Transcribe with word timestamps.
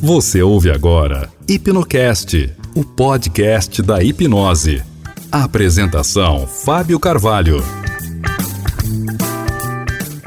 Você 0.00 0.40
ouve 0.42 0.70
agora 0.70 1.28
Hipnocast, 1.48 2.54
o 2.72 2.84
podcast 2.84 3.82
da 3.82 4.00
hipnose. 4.00 4.80
A 5.30 5.42
apresentação: 5.42 6.46
Fábio 6.46 7.00
Carvalho. 7.00 7.56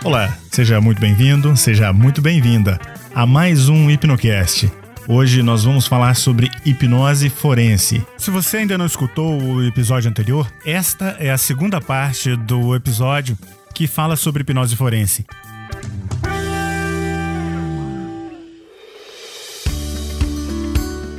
Olá, 0.04 0.38
seja 0.52 0.82
muito 0.82 1.00
bem-vindo, 1.00 1.56
seja 1.56 1.94
muito 1.94 2.22
bem-vinda 2.22 2.78
a 3.16 3.26
mais 3.26 3.70
um 3.70 3.90
Hipnocast. 3.90 4.70
Hoje 5.08 5.42
nós 5.42 5.64
vamos 5.64 5.88
falar 5.88 6.16
sobre 6.16 6.52
hipnose 6.66 7.30
forense. 7.30 8.06
Se 8.18 8.30
você 8.30 8.58
ainda 8.58 8.78
não 8.78 8.86
escutou 8.86 9.42
o 9.42 9.66
episódio 9.66 10.10
anterior, 10.10 10.52
esta 10.66 11.16
é 11.18 11.32
a 11.32 11.38
segunda 11.38 11.80
parte 11.80 12.36
do 12.36 12.76
episódio 12.76 13.38
que 13.74 13.88
fala 13.88 14.18
sobre 14.18 14.42
hipnose 14.42 14.76
forense. 14.76 15.26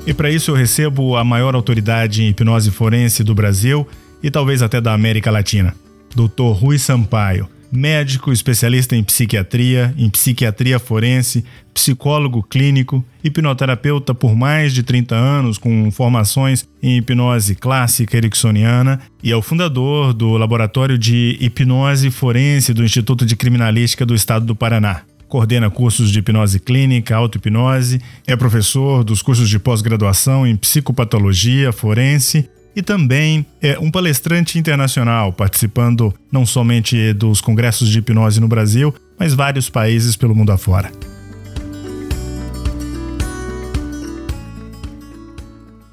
E 0.05 0.13
para 0.13 0.31
isso 0.31 0.51
eu 0.51 0.55
recebo 0.57 1.17
a 1.17 1.23
maior 1.23 1.55
autoridade 1.55 2.23
em 2.23 2.29
hipnose 2.29 2.71
forense 2.73 3.23
do 3.23 3.35
Brasil 3.35 3.87
e 4.23 4.31
talvez 4.31 4.61
até 4.61 4.81
da 4.81 4.93
América 4.93 5.31
Latina, 5.31 5.75
Dr. 6.15 6.53
Rui 6.55 6.77
Sampaio, 6.77 7.49
médico 7.71 8.33
especialista 8.33 8.97
em 8.97 9.05
psiquiatria, 9.05 9.95
em 9.97 10.11
psiquiatria 10.11 10.81
forense, 10.81 11.45
psicólogo 11.73 12.43
clínico, 12.43 13.05
hipnoterapeuta 13.23 14.13
por 14.13 14.35
mais 14.35 14.75
de 14.75 14.83
30 14.83 15.15
anos 15.15 15.57
com 15.57 15.89
formações 15.93 16.69
em 16.83 16.99
hipnose 16.99 17.55
clássica 17.55 18.17
ericksoniana 18.17 19.01
e 19.23 19.31
é 19.31 19.37
o 19.37 19.41
fundador 19.41 20.13
do 20.13 20.37
Laboratório 20.37 20.99
de 20.99 21.39
Hipnose 21.41 22.11
Forense 22.11 22.75
do 22.75 22.85
Instituto 22.85 23.25
de 23.25 23.37
Criminalística 23.37 24.05
do 24.05 24.17
Estado 24.17 24.45
do 24.45 24.57
Paraná 24.57 25.03
coordena 25.33 25.71
cursos 25.71 26.11
de 26.11 26.19
hipnose 26.19 26.61
clínica, 26.61 27.17
auto-hipnose, 27.17 28.03
é 28.27 28.37
professor 28.37 29.03
dos 29.03 29.23
cursos 29.23 29.49
de 29.49 29.59
pós-graduação 29.59 30.47
em 30.47 30.55
psicopatologia 30.55 31.73
forense 31.73 32.51
e 32.77 32.83
também 32.83 33.47
é 33.59 33.79
um 33.79 33.91
palestrante 33.91 34.59
internacional, 34.59 35.33
participando 35.33 36.13
não 36.31 36.45
somente 36.45 37.15
dos 37.15 37.41
congressos 37.41 37.89
de 37.89 37.99
hipnose 37.99 38.43
no 38.43 38.47
Brasil, 38.47 38.95
mas 39.19 39.33
vários 39.33 39.71
países 39.71 40.17
pelo 40.17 40.35
mundo 40.35 40.53
afora. 40.53 40.93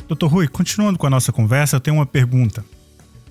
Doutor 0.05 0.27
Rui, 0.27 0.49
continuando 0.49 0.99
com 0.99 1.07
a 1.07 1.09
nossa 1.09 1.31
conversa, 1.31 1.77
eu 1.77 1.79
tenho 1.79 1.95
uma 1.95 2.05
pergunta 2.05 2.61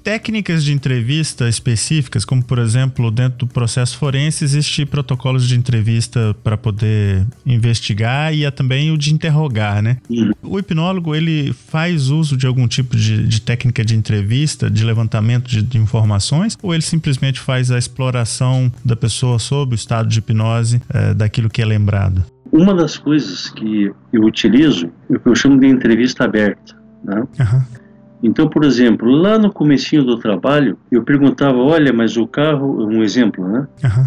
técnicas 0.08 0.64
de 0.64 0.72
entrevista 0.72 1.50
específicas, 1.50 2.24
como 2.24 2.42
por 2.42 2.58
exemplo, 2.58 3.10
dentro 3.10 3.40
do 3.40 3.46
processo 3.46 3.98
forense, 3.98 4.42
existe 4.42 4.86
protocolos 4.86 5.46
de 5.46 5.54
entrevista 5.54 6.34
para 6.42 6.56
poder 6.56 7.26
investigar 7.44 8.32
e 8.32 8.46
há 8.46 8.50
também 8.50 8.90
o 8.90 8.96
de 8.96 9.12
interrogar, 9.12 9.82
né? 9.82 9.98
Uhum. 10.08 10.32
O 10.42 10.58
hipnólogo, 10.58 11.14
ele 11.14 11.52
faz 11.52 12.08
uso 12.08 12.38
de 12.38 12.46
algum 12.46 12.66
tipo 12.66 12.96
de, 12.96 13.26
de 13.26 13.42
técnica 13.42 13.84
de 13.84 13.94
entrevista, 13.94 14.70
de 14.70 14.82
levantamento 14.82 15.46
de, 15.46 15.60
de, 15.60 15.76
informações, 15.76 16.56
ou 16.62 16.72
ele 16.72 16.82
simplesmente 16.82 17.38
faz 17.38 17.70
a 17.70 17.76
exploração 17.76 18.72
da 18.82 18.96
pessoa 18.96 19.38
sobre 19.38 19.74
o 19.74 19.76
estado 19.76 20.08
de 20.08 20.20
hipnose 20.20 20.80
é, 20.88 21.12
daquilo 21.12 21.50
que 21.50 21.60
é 21.60 21.66
lembrado? 21.66 22.24
Uma 22.50 22.74
das 22.74 22.96
coisas 22.96 23.50
que 23.50 23.92
eu 24.10 24.22
utilizo 24.22 24.90
é 25.10 25.16
o 25.16 25.20
que 25.20 25.28
eu 25.28 25.34
chamo 25.34 25.60
de 25.60 25.66
entrevista 25.66 26.24
aberta, 26.24 26.74
né? 27.04 27.20
Uhum. 27.38 27.77
Então, 28.22 28.48
por 28.48 28.64
exemplo, 28.64 29.10
lá 29.10 29.38
no 29.38 29.52
comecinho 29.52 30.02
do 30.04 30.18
trabalho, 30.18 30.76
eu 30.90 31.02
perguntava, 31.02 31.58
olha, 31.58 31.92
mas 31.92 32.16
o 32.16 32.26
carro, 32.26 32.84
um 32.86 33.02
exemplo, 33.02 33.46
né? 33.46 33.66
Uhum. 33.84 34.06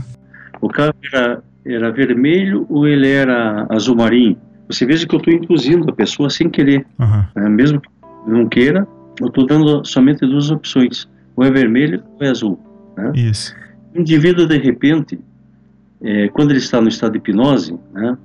O 0.62 0.70
carro 0.70 0.94
era, 1.12 1.44
era 1.66 1.92
vermelho 1.92 2.66
ou 2.70 2.88
ele 2.88 3.10
era 3.10 3.66
azul 3.70 3.96
marinho? 3.96 4.38
Você 4.70 4.86
veja 4.86 5.08
que 5.08 5.16
eu 5.16 5.20
estou 5.20 5.34
induzindo 5.34 5.90
a 5.90 5.94
pessoa 5.94 6.30
sem 6.30 6.50
querer. 6.50 6.86
Uhum. 7.00 7.50
Mesmo 7.50 7.80
que 7.82 7.90
não 8.28 8.48
queira, 8.48 8.88
eu 9.20 9.28
estou 9.28 9.46
dando 9.46 9.86
somente 9.86 10.26
duas 10.26 10.52
opções, 10.52 11.08
ou 11.36 11.46
é 11.46 11.52
vermelho 11.52 12.04
ou 12.20 12.26
é 12.26 12.30
azul. 12.30 12.60
Né? 12.98 13.12
Isso. 13.16 13.56
O 13.94 14.00
indivíduo, 14.00 14.48
de 14.48 14.58
repente, 14.58 15.20
é, 16.02 16.28
quando 16.30 16.52
ele 16.52 16.60
está 16.60 16.82
no 16.82 16.88
estado 16.88 17.14
de 17.14 17.18
hipnose, 17.18 17.78
né? 17.94 18.18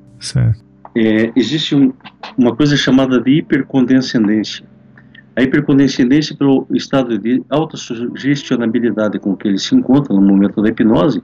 É, 0.97 1.31
existe 1.37 1.75
um, 1.75 1.93
uma 2.39 2.57
coisa 2.57 2.77
chamada 2.77 3.21
de 3.21 3.31
hipercondescendência. 3.31 4.65
A 5.37 5.43
hipercondescendência 5.43 6.35
pelo 6.35 6.67
estado 6.71 7.19
de 7.19 7.43
alta 7.51 7.77
sugestionabilidade 7.77 9.19
com 9.19 9.37
que 9.37 9.47
ele 9.47 9.59
se 9.59 9.75
encontra 9.75 10.15
no 10.15 10.21
momento 10.21 10.63
da 10.63 10.69
hipnose, 10.71 11.23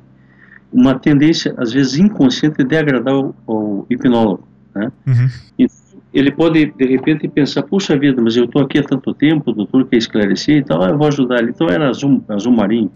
uma 0.73 0.99
tendência, 0.99 1.55
às 1.57 1.73
vezes 1.73 1.99
inconsciente, 1.99 2.63
de 2.63 2.77
agradar 2.77 3.15
o, 3.15 3.35
o 3.47 3.87
hipnólogo. 3.91 4.47
Né? 4.75 4.93
Uhum. 5.07 5.29
E 5.59 5.67
ele 6.13 6.31
pode, 6.31 6.73
de 6.73 6.87
repente, 6.87 7.27
pensar, 7.27 7.63
puxa 7.63 7.99
vida, 7.99 8.21
mas 8.21 8.37
eu 8.37 8.45
estou 8.45 8.63
aqui 8.63 8.79
há 8.79 8.83
tanto 8.83 9.15
tempo, 9.15 9.51
o 9.51 9.55
doutor 9.55 9.87
quer 9.87 9.97
esclarecer 9.97 10.59
e 10.59 10.63
tal, 10.63 10.83
ah, 10.83 10.91
eu 10.91 10.99
vou 10.99 11.09
ajudar 11.09 11.39
ele. 11.39 11.51
Então 11.51 11.69
era 11.69 11.89
azul, 11.89 12.23
azul 12.29 12.53
marinho. 12.53 12.91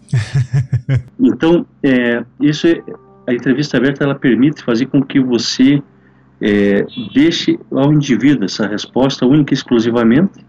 então, 1.19 1.65
é, 1.81 2.23
isso 2.39 2.67
é, 2.67 2.81
a 3.27 3.33
entrevista 3.33 3.77
aberta, 3.77 4.03
ela 4.03 4.15
permite 4.15 4.63
fazer 4.63 4.85
com 4.85 5.01
que 5.01 5.19
você 5.19 5.81
é, 6.39 6.85
deixe 7.13 7.59
ao 7.71 7.91
indivíduo 7.91 8.45
essa 8.45 8.67
resposta 8.67 9.25
única 9.25 9.53
e 9.53 9.55
exclusivamente, 9.55 10.45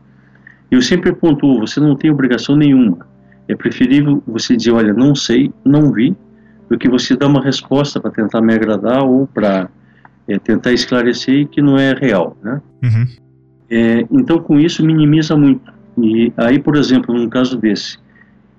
eu 0.70 0.82
sempre 0.82 1.12
pontuo, 1.12 1.60
você 1.60 1.80
não 1.80 1.96
tem 1.96 2.10
obrigação 2.10 2.56
nenhuma. 2.56 3.06
É 3.46 3.56
preferível 3.56 4.22
você 4.26 4.56
dizer, 4.56 4.72
olha, 4.72 4.92
não 4.92 5.14
sei, 5.14 5.52
não 5.64 5.90
vi, 5.92 6.14
do 6.68 6.76
que 6.76 6.88
você 6.88 7.16
dar 7.16 7.28
uma 7.28 7.42
resposta 7.42 7.98
para 7.98 8.10
tentar 8.10 8.42
me 8.42 8.52
agradar 8.52 9.02
ou 9.02 9.26
para 9.26 9.70
é, 10.26 10.38
tentar 10.38 10.72
esclarecer 10.72 11.48
que 11.48 11.62
não 11.62 11.78
é 11.78 11.94
real, 11.94 12.36
né? 12.42 12.60
Uhum. 12.82 13.06
É, 13.70 14.06
então, 14.10 14.38
com 14.38 14.60
isso, 14.60 14.84
minimiza 14.84 15.36
muito. 15.36 15.72
E 15.96 16.32
aí, 16.36 16.58
por 16.58 16.76
exemplo, 16.76 17.14
num 17.14 17.28
caso 17.28 17.56
desse, 17.56 17.98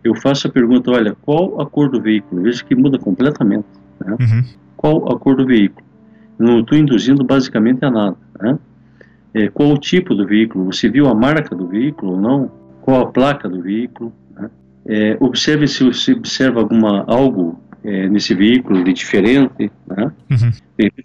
eu 0.03 0.16
faço 0.16 0.48
a 0.48 0.52
pergunta, 0.52 0.92
olha, 0.92 1.16
qual 1.22 1.62
a 1.62 1.66
cor 1.66 1.90
do 1.90 2.02
veículo? 2.02 2.42
Veja 2.42 2.64
que 2.64 2.75
muda 2.75 2.98
completamente, 2.98 3.68
né? 4.03 4.16
Uhum. 4.19 4.44
Qual 4.75 5.12
a 5.12 5.19
cor 5.19 5.36
do 5.36 5.46
veículo? 5.46 5.86
Não 6.38 6.62
estou 6.62 6.78
induzindo 6.78 7.24
basicamente 7.24 7.84
a 7.86 7.92
nada, 7.92 8.18
né? 8.42 8.58
É, 9.34 9.47
qual 9.50 9.69
o 9.69 9.78
tipo 9.78 10.16
do 10.16 10.25
veículo, 10.25 10.66
você 10.66 10.90
viu 10.90 11.07
a 11.07 11.13
marca 11.13 11.56
do 11.56 11.67
veículo 11.67 12.13
ou 12.13 12.19
não, 12.19 12.51
qual 12.81 13.01
a 13.01 13.12
placa 13.12 13.47
do 13.47 13.62
veículo, 13.62 14.12
né? 14.35 14.50
é, 14.88 15.17
observe 15.19 15.67
se 15.67 15.84
você 15.84 16.13
observa 16.13 16.59
alguma, 16.59 17.03
algo 17.07 17.59
é, 17.84 18.09
nesse 18.09 18.34
veículo 18.34 18.84
de 18.84 18.94
diferente, 18.94 19.72
né? 19.88 20.12
Uhum. 20.29 20.51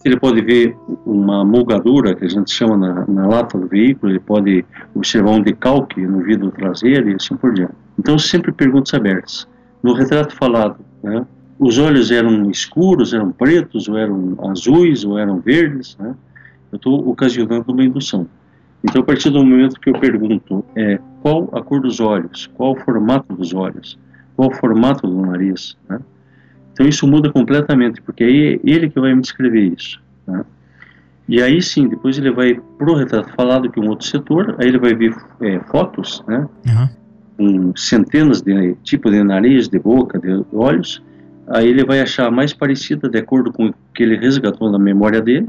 Ele 0.04 0.16
pode 0.18 0.40
ver 0.40 0.76
uma 1.04 1.44
molgadura, 1.44 2.14
que 2.14 2.24
a 2.24 2.28
gente 2.28 2.52
chama 2.52 2.76
na, 2.76 3.06
na, 3.06 3.26
lata 3.26 3.58
do 3.58 3.66
veículo, 3.66 4.12
ele 4.12 4.20
pode 4.20 4.64
observar 4.94 5.32
um 5.32 5.42
decalque 5.42 6.00
no 6.00 6.20
vidro 6.20 6.50
traseiro 6.52 7.10
e 7.10 7.14
assim 7.14 7.36
por 7.36 7.52
diante. 7.52 7.74
Então 7.98 8.16
sempre 8.18 8.52
perguntas 8.52 8.94
abertas. 8.94 9.48
No 9.82 9.92
retrato 9.92 10.34
falado, 10.36 10.78
né? 11.02 11.26
os 11.58 11.78
olhos 11.78 12.10
eram 12.10 12.50
escuros, 12.50 13.12
eram 13.12 13.32
pretos, 13.32 13.88
ou 13.88 13.98
eram 13.98 14.36
azuis, 14.50 15.04
ou 15.04 15.18
eram 15.18 15.40
verdes, 15.40 15.96
né? 15.98 16.14
Eu 16.74 16.76
estou 16.76 17.08
ocasionando 17.08 17.72
uma 17.72 17.84
indução. 17.84 18.26
Então, 18.82 19.00
a 19.00 19.04
partir 19.04 19.30
do 19.30 19.44
momento 19.44 19.80
que 19.80 19.88
eu 19.88 19.98
pergunto 19.98 20.64
é, 20.76 20.98
qual 21.22 21.48
a 21.52 21.62
cor 21.62 21.80
dos 21.80 22.00
olhos, 22.00 22.50
qual 22.54 22.72
o 22.72 22.76
formato 22.76 23.34
dos 23.34 23.54
olhos, 23.54 23.98
qual 24.36 24.50
o 24.50 24.54
formato 24.54 25.06
do 25.06 25.22
nariz, 25.22 25.76
né? 25.88 26.00
então 26.72 26.86
isso 26.86 27.06
muda 27.06 27.32
completamente, 27.32 28.02
porque 28.02 28.24
aí 28.24 28.54
é 28.54 28.60
ele 28.62 28.90
que 28.90 29.00
vai 29.00 29.14
me 29.14 29.22
descrever 29.22 29.72
isso. 29.74 30.02
Né? 30.26 30.44
E 31.26 31.40
aí 31.40 31.62
sim, 31.62 31.88
depois 31.88 32.18
ele 32.18 32.30
vai 32.30 32.60
para 32.76 32.90
o 32.90 32.94
retrato 32.94 33.32
falado, 33.34 33.70
que 33.70 33.80
é 33.80 33.82
um 33.82 33.88
outro 33.88 34.06
setor, 34.06 34.56
aí 34.58 34.68
ele 34.68 34.78
vai 34.78 34.94
ver 34.94 35.16
é, 35.40 35.60
fotos, 35.60 36.22
né? 36.28 36.46
Uhum. 36.66 36.88
com 37.36 37.76
centenas 37.76 38.42
de 38.42 38.74
tipos 38.82 39.10
de 39.12 39.22
nariz, 39.22 39.68
de 39.68 39.78
boca, 39.78 40.18
de 40.18 40.44
olhos, 40.52 41.02
aí 41.48 41.68
ele 41.68 41.84
vai 41.84 42.00
achar 42.00 42.26
a 42.26 42.30
mais 42.30 42.52
parecida 42.52 43.08
de 43.08 43.18
acordo 43.18 43.50
com 43.50 43.68
o 43.68 43.74
que 43.94 44.02
ele 44.02 44.16
resgatou 44.16 44.70
na 44.70 44.78
memória 44.78 45.22
dele, 45.22 45.48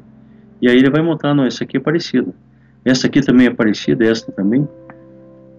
e 0.61 0.69
aí 0.69 0.77
ele 0.77 0.89
vai 0.89 1.01
montar, 1.01 1.33
não, 1.33 1.45
essa 1.45 1.63
aqui 1.63 1.77
é 1.77 1.79
parecida. 1.79 2.33
Essa 2.83 3.07
aqui 3.07 3.21
também 3.21 3.47
é 3.47 3.49
parecida, 3.49 4.05
esta 4.05 4.31
também. 4.31 4.67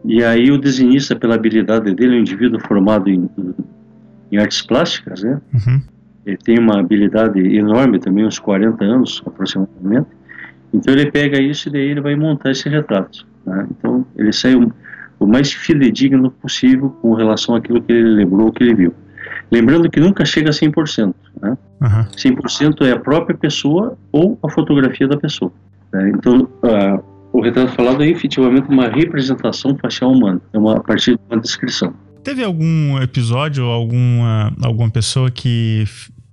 E 0.05 0.23
aí 0.23 0.51
o 0.51 0.59
desenhista, 0.59 1.17
pela 1.17 1.35
habilidade 1.35 1.93
dele, 1.95 2.15
é 2.15 2.19
um 2.19 2.21
indivíduo 2.21 2.61
formado 2.61 3.11
em, 3.11 3.29
em 4.31 4.39
artes 4.39 4.63
plásticas, 4.63 5.23
né? 5.23 5.41
Uhum. 5.53 5.83
Ele 6.25 6.37
tem 6.37 6.59
uma 6.59 6.81
habilidade 6.81 7.41
enorme 7.41 7.99
também, 7.99 8.25
uns 8.25 8.39
40 8.39 8.85
anos 8.85 9.23
aproximadamente. 9.27 10.09
Então 10.73 10.93
ele 10.93 11.11
pega 11.11 11.41
isso 11.41 11.69
e 11.69 11.73
daí 11.73 11.89
ele 11.89 12.01
vai 12.01 12.17
montar 12.17 12.51
esse 12.51 12.69
retrato. 12.69 13.27
Né? 13.45 13.67
Então 13.71 14.05
ele 14.17 14.33
sai 14.33 14.55
o, 14.57 14.73
o 15.21 15.27
mais 15.27 15.53
fidedigno 15.53 16.31
possível 16.31 16.91
com 17.01 17.15
relação 17.15 17.55
àquilo 17.55 17.81
que 17.81 17.93
ele 17.93 18.17
lembrou, 18.17 18.53
que 18.53 18.63
ele 18.63 18.75
viu. 18.75 18.95
Lembrando 19.51 19.91
que 19.91 20.01
nunca 20.01 20.25
chega 20.25 20.51
a 20.51 20.53
100%. 20.53 21.15
Né? 21.41 21.57
Uhum. 21.81 22.05
100% 22.17 22.87
é 22.87 22.93
a 22.93 22.99
própria 22.99 23.37
pessoa 23.37 23.97
ou 24.11 24.39
a 24.43 24.51
fotografia 24.51 25.07
da 25.07 25.17
pessoa. 25.17 25.53
Né? 25.93 26.13
Então, 26.15 26.49
uh, 26.63 27.03
o 27.33 27.41
retrato 27.41 27.73
falado 27.73 28.03
é 28.03 28.09
efetivamente 28.09 28.69
uma 28.69 28.89
representação 28.89 29.77
facial 29.77 30.13
humana, 30.13 30.41
é 30.53 30.59
uma, 30.59 30.79
a 30.79 30.81
partir 30.81 31.13
de 31.13 31.21
uma 31.31 31.41
descrição. 31.41 31.93
Teve 32.25 32.43
algum 32.43 33.01
episódio 33.01 33.65
ou 33.65 33.71
alguma, 33.71 34.53
alguma 34.63 34.91
pessoa 34.91 35.31
que 35.31 35.85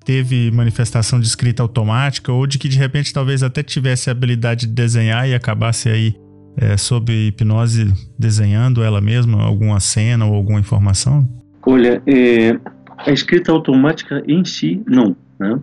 teve 0.04 0.50
manifestação 0.52 1.20
de 1.20 1.28
escrita 1.28 1.62
automática 1.62 2.32
ou 2.32 2.48
de 2.48 2.58
que 2.58 2.68
de 2.68 2.78
repente 2.78 3.14
talvez 3.14 3.44
até 3.44 3.62
tivesse 3.62 4.10
a 4.10 4.12
habilidade 4.12 4.66
de 4.66 4.74
desenhar 4.74 5.28
e 5.30 5.34
acabasse 5.34 5.90
aí 5.90 6.16
é, 6.58 6.78
sob 6.78 7.12
hipnose 7.12 7.92
desenhando 8.18 8.84
ela 8.84 9.02
mesma 9.02 9.44
alguma 9.44 9.80
cena 9.80 10.26
ou 10.26 10.34
alguma 10.34 10.60
informação? 10.60 11.28
Olha, 11.66 12.02
é, 12.06 12.60
a 12.98 13.12
escrita 13.12 13.52
automática 13.52 14.24
em 14.28 14.44
si, 14.46 14.82
não, 14.88 15.16
né? 15.40 15.60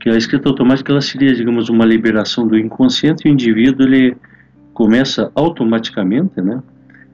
Que 0.00 0.10
a 0.10 0.16
escrita 0.16 0.48
automática 0.48 0.92
ela 0.92 1.00
seria, 1.00 1.34
digamos, 1.34 1.68
uma 1.68 1.84
liberação 1.84 2.46
do 2.46 2.58
inconsciente 2.58 3.26
e 3.26 3.30
o 3.30 3.32
indivíduo 3.32 3.86
ele 3.86 4.16
começa 4.72 5.30
automaticamente, 5.34 6.40
né? 6.40 6.62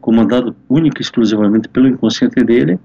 Comandado 0.00 0.56
única 0.68 1.00
e 1.00 1.02
exclusivamente 1.02 1.68
pelo 1.68 1.86
inconsciente 1.86 2.42
dele 2.42 2.78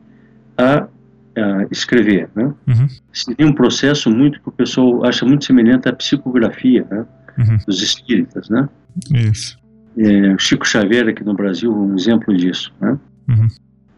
a 0.57 0.83
uh, 0.83 1.67
escrever, 1.71 2.29
né? 2.35 2.53
Uhum. 2.67 2.87
Seria 3.11 3.47
um 3.47 3.53
processo 3.53 4.09
muito 4.09 4.39
que 4.41 4.49
o 4.49 4.51
pessoal 4.51 5.05
acha 5.05 5.25
muito 5.25 5.45
semelhante 5.45 5.87
à 5.87 5.93
psicografia, 5.93 6.85
né? 6.89 7.05
Uhum. 7.37 7.57
Dos 7.65 7.81
espíritas, 7.81 8.49
né? 8.49 8.69
Isso. 9.13 9.57
É, 9.97 10.35
Chico 10.37 10.67
Xavier 10.67 11.07
aqui 11.07 11.23
no 11.23 11.33
Brasil 11.33 11.73
um 11.73 11.95
exemplo 11.95 12.35
disso, 12.35 12.73
né? 12.79 12.97
Uhum. 13.29 13.47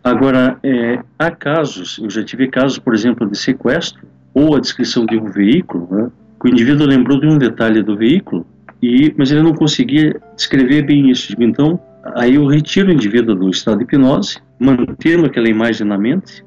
Agora, 0.07 0.57
é, 0.63 0.99
há 1.19 1.29
casos, 1.31 1.97
eu 2.01 2.09
já 2.09 2.23
tive 2.23 2.47
casos, 2.47 2.79
por 2.79 2.93
exemplo, 2.93 3.29
de 3.29 3.37
sequestro 3.37 4.07
ou 4.33 4.55
a 4.55 4.59
descrição 4.59 5.05
de 5.05 5.17
um 5.17 5.25
veículo, 5.25 5.87
né? 5.91 6.11
Que 6.39 6.49
o 6.49 6.51
indivíduo 6.51 6.87
lembrou 6.87 7.19
de 7.19 7.27
um 7.27 7.37
detalhe 7.37 7.81
do 7.81 7.97
veículo 7.97 8.45
e, 8.81 9.13
mas 9.17 9.31
ele 9.31 9.41
não 9.41 9.53
conseguia 9.53 10.19
descrever 10.35 10.83
bem 10.83 11.09
isso. 11.09 11.33
Então, 11.39 11.79
aí 12.15 12.35
eu 12.35 12.45
retiro 12.45 12.89
o 12.89 12.93
indivíduo 12.93 13.35
do 13.35 13.49
estado 13.49 13.79
de 13.79 13.83
hipnose, 13.83 14.37
mantendo 14.59 15.25
aquela 15.25 15.49
imagem 15.49 15.85
na 15.85 15.97
mente, 15.97 16.45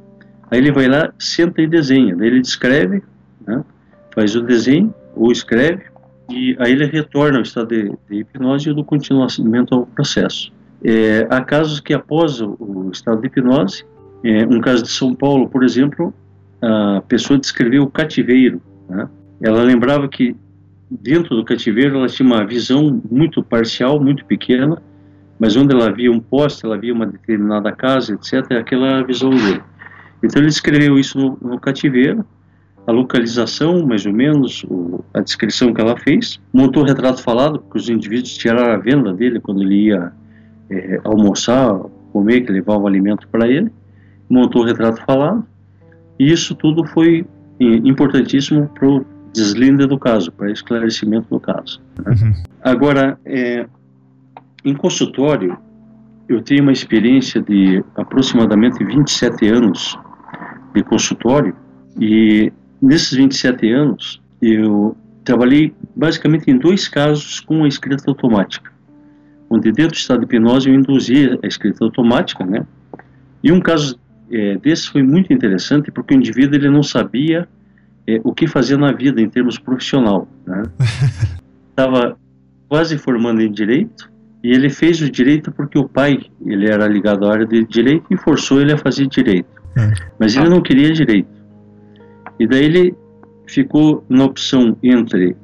Aí 0.50 0.58
ele 0.58 0.72
vai 0.72 0.88
lá, 0.88 1.12
senta 1.18 1.62
e 1.62 1.66
desenha. 1.66 2.16
Daí 2.16 2.26
ele 2.26 2.40
descreve, 2.40 3.02
né, 3.46 3.62
faz 4.12 4.34
o 4.34 4.42
desenho 4.42 4.92
ou 5.14 5.30
escreve, 5.30 5.84
e 6.28 6.56
aí 6.58 6.72
ele 6.72 6.86
retorna 6.86 7.38
ao 7.38 7.42
estado 7.42 7.68
de, 7.68 7.92
de 8.08 8.20
hipnose 8.20 8.70
e 8.70 8.74
do 8.74 8.84
continuamento 8.84 9.74
ao 9.74 9.86
processo. 9.86 10.52
É, 10.82 11.26
há 11.28 11.42
casos 11.42 11.80
que 11.80 11.92
após 11.92 12.40
o, 12.40 12.90
estado 12.92 13.20
de 13.20 13.26
hipnose, 13.26 13.84
é, 14.24 14.44
um 14.46 14.60
caso 14.60 14.82
de 14.82 14.90
São 14.90 15.14
Paulo, 15.14 15.48
por 15.48 15.62
exemplo, 15.62 16.12
a 16.62 17.02
pessoa 17.06 17.38
descreveu 17.38 17.82
o 17.82 17.90
cativeiro. 17.90 18.60
Né? 18.88 19.08
Ela 19.42 19.62
lembrava 19.62 20.08
que 20.08 20.36
dentro 20.90 21.36
do 21.36 21.44
cativeiro 21.44 21.96
ela 21.96 22.08
tinha 22.08 22.26
uma 22.26 22.44
visão 22.44 23.00
muito 23.10 23.42
parcial, 23.42 24.00
muito 24.00 24.24
pequena, 24.24 24.82
mas 25.38 25.56
onde 25.56 25.74
ela 25.74 25.90
via 25.90 26.10
um 26.10 26.20
poste, 26.20 26.66
ela 26.66 26.76
via 26.76 26.92
uma 26.92 27.06
determinada 27.06 27.72
casa, 27.72 28.14
etc., 28.14 28.52
aquela 28.52 29.02
visão 29.02 29.30
dele. 29.30 29.62
Então 30.22 30.42
ele 30.42 30.50
escreveu 30.50 30.98
isso 30.98 31.18
no, 31.18 31.38
no 31.40 31.58
cativeiro, 31.58 32.24
a 32.86 32.92
localização, 32.92 33.86
mais 33.86 34.04
ou 34.04 34.12
menos, 34.12 34.64
o, 34.64 35.04
a 35.14 35.20
descrição 35.20 35.72
que 35.72 35.80
ela 35.80 35.96
fez, 35.96 36.40
montou 36.52 36.82
o 36.82 36.86
retrato 36.86 37.22
falado, 37.22 37.60
porque 37.60 37.78
os 37.78 37.88
indivíduos 37.88 38.36
tiraram 38.36 38.72
a 38.72 38.76
venda 38.76 39.12
dele 39.12 39.40
quando 39.40 39.62
ele 39.62 39.86
ia 39.86 40.12
é, 40.70 41.00
almoçar, 41.04 41.78
comer, 42.12 42.42
que 42.42 42.52
levava 42.52 42.80
o 42.80 42.86
alimento 42.86 43.26
para 43.28 43.48
ele, 43.48 43.70
montou 44.28 44.62
o 44.62 44.64
retrato 44.64 45.02
falado, 45.04 45.44
e 46.18 46.30
isso 46.30 46.54
tudo 46.54 46.84
foi 46.86 47.26
é, 47.58 47.64
importantíssimo 47.64 48.68
para 48.68 48.88
o 48.88 49.04
deslinde 49.32 49.86
do 49.86 49.98
caso, 49.98 50.30
para 50.32 50.50
esclarecimento 50.50 51.28
do 51.30 51.40
caso. 51.40 51.80
Né? 51.98 52.12
Uhum. 52.12 52.34
Agora, 52.62 53.18
é, 53.24 53.66
em 54.64 54.74
consultório, 54.74 55.56
eu 56.28 56.42
tenho 56.42 56.62
uma 56.62 56.72
experiência 56.72 57.40
de 57.40 57.82
aproximadamente 57.96 58.84
27 58.84 59.48
anos 59.48 59.98
de 60.74 60.82
consultório 60.84 61.54
e 61.98 62.52
nesses 62.80 63.12
27 63.12 63.68
anos 63.72 64.22
eu 64.40 64.96
trabalhei 65.24 65.74
basicamente 65.94 66.50
em 66.50 66.56
dois 66.56 66.88
casos 66.88 67.40
com 67.40 67.64
a 67.64 67.68
escrita 67.68 68.04
automática, 68.08 68.70
onde 69.50 69.72
dentro 69.72 69.92
do 69.92 69.96
estado 69.96 70.20
de 70.20 70.26
hipnose 70.26 70.68
eu 70.68 70.74
induzia 70.74 71.38
a 71.42 71.46
escrita 71.46 71.84
automática, 71.84 72.46
né? 72.46 72.64
E 73.42 73.50
um 73.50 73.60
caso 73.60 73.98
é, 74.30 74.56
desse 74.56 74.88
foi 74.88 75.02
muito 75.02 75.32
interessante 75.32 75.90
porque 75.90 76.14
o 76.14 76.16
indivíduo 76.16 76.54
ele 76.54 76.70
não 76.70 76.84
sabia 76.84 77.48
é, 78.06 78.20
o 78.22 78.32
que 78.32 78.46
fazer 78.46 78.76
na 78.76 78.92
vida 78.92 79.20
em 79.20 79.28
termos 79.28 79.58
profissional, 79.58 80.28
né? 80.46 80.62
Estava 81.70 82.16
quase 82.68 82.96
formando 82.96 83.42
em 83.42 83.50
direito 83.50 84.10
e 84.44 84.52
ele 84.52 84.70
fez 84.70 85.00
o 85.02 85.10
direito 85.10 85.50
porque 85.50 85.76
o 85.76 85.88
pai 85.88 86.20
ele 86.46 86.70
era 86.70 86.86
ligado 86.86 87.26
à 87.26 87.32
área 87.32 87.46
de 87.46 87.64
direito 87.64 88.06
e 88.10 88.16
forçou 88.16 88.60
ele 88.60 88.72
a 88.72 88.78
fazer 88.78 89.06
direito. 89.06 89.60
É. 89.76 89.92
Mas 90.18 90.36
ele 90.36 90.48
não 90.48 90.62
queria 90.62 90.92
direito. 90.92 91.28
E 92.38 92.46
daí 92.46 92.64
ele 92.64 92.94
ficou 93.46 94.04
na 94.08 94.24
opção 94.24 94.76
entre 94.82 95.36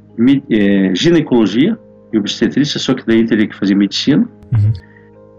é, 0.51 0.95
ginecologia 0.95 1.79
e 2.13 2.19
obstetrícia, 2.19 2.79
só 2.79 2.95
que 2.95 3.05
daí 3.07 3.25
teria 3.25 3.47
que 3.47 3.57
fazer 3.57 3.75
medicina. 3.75 4.29
Uhum. 4.53 4.73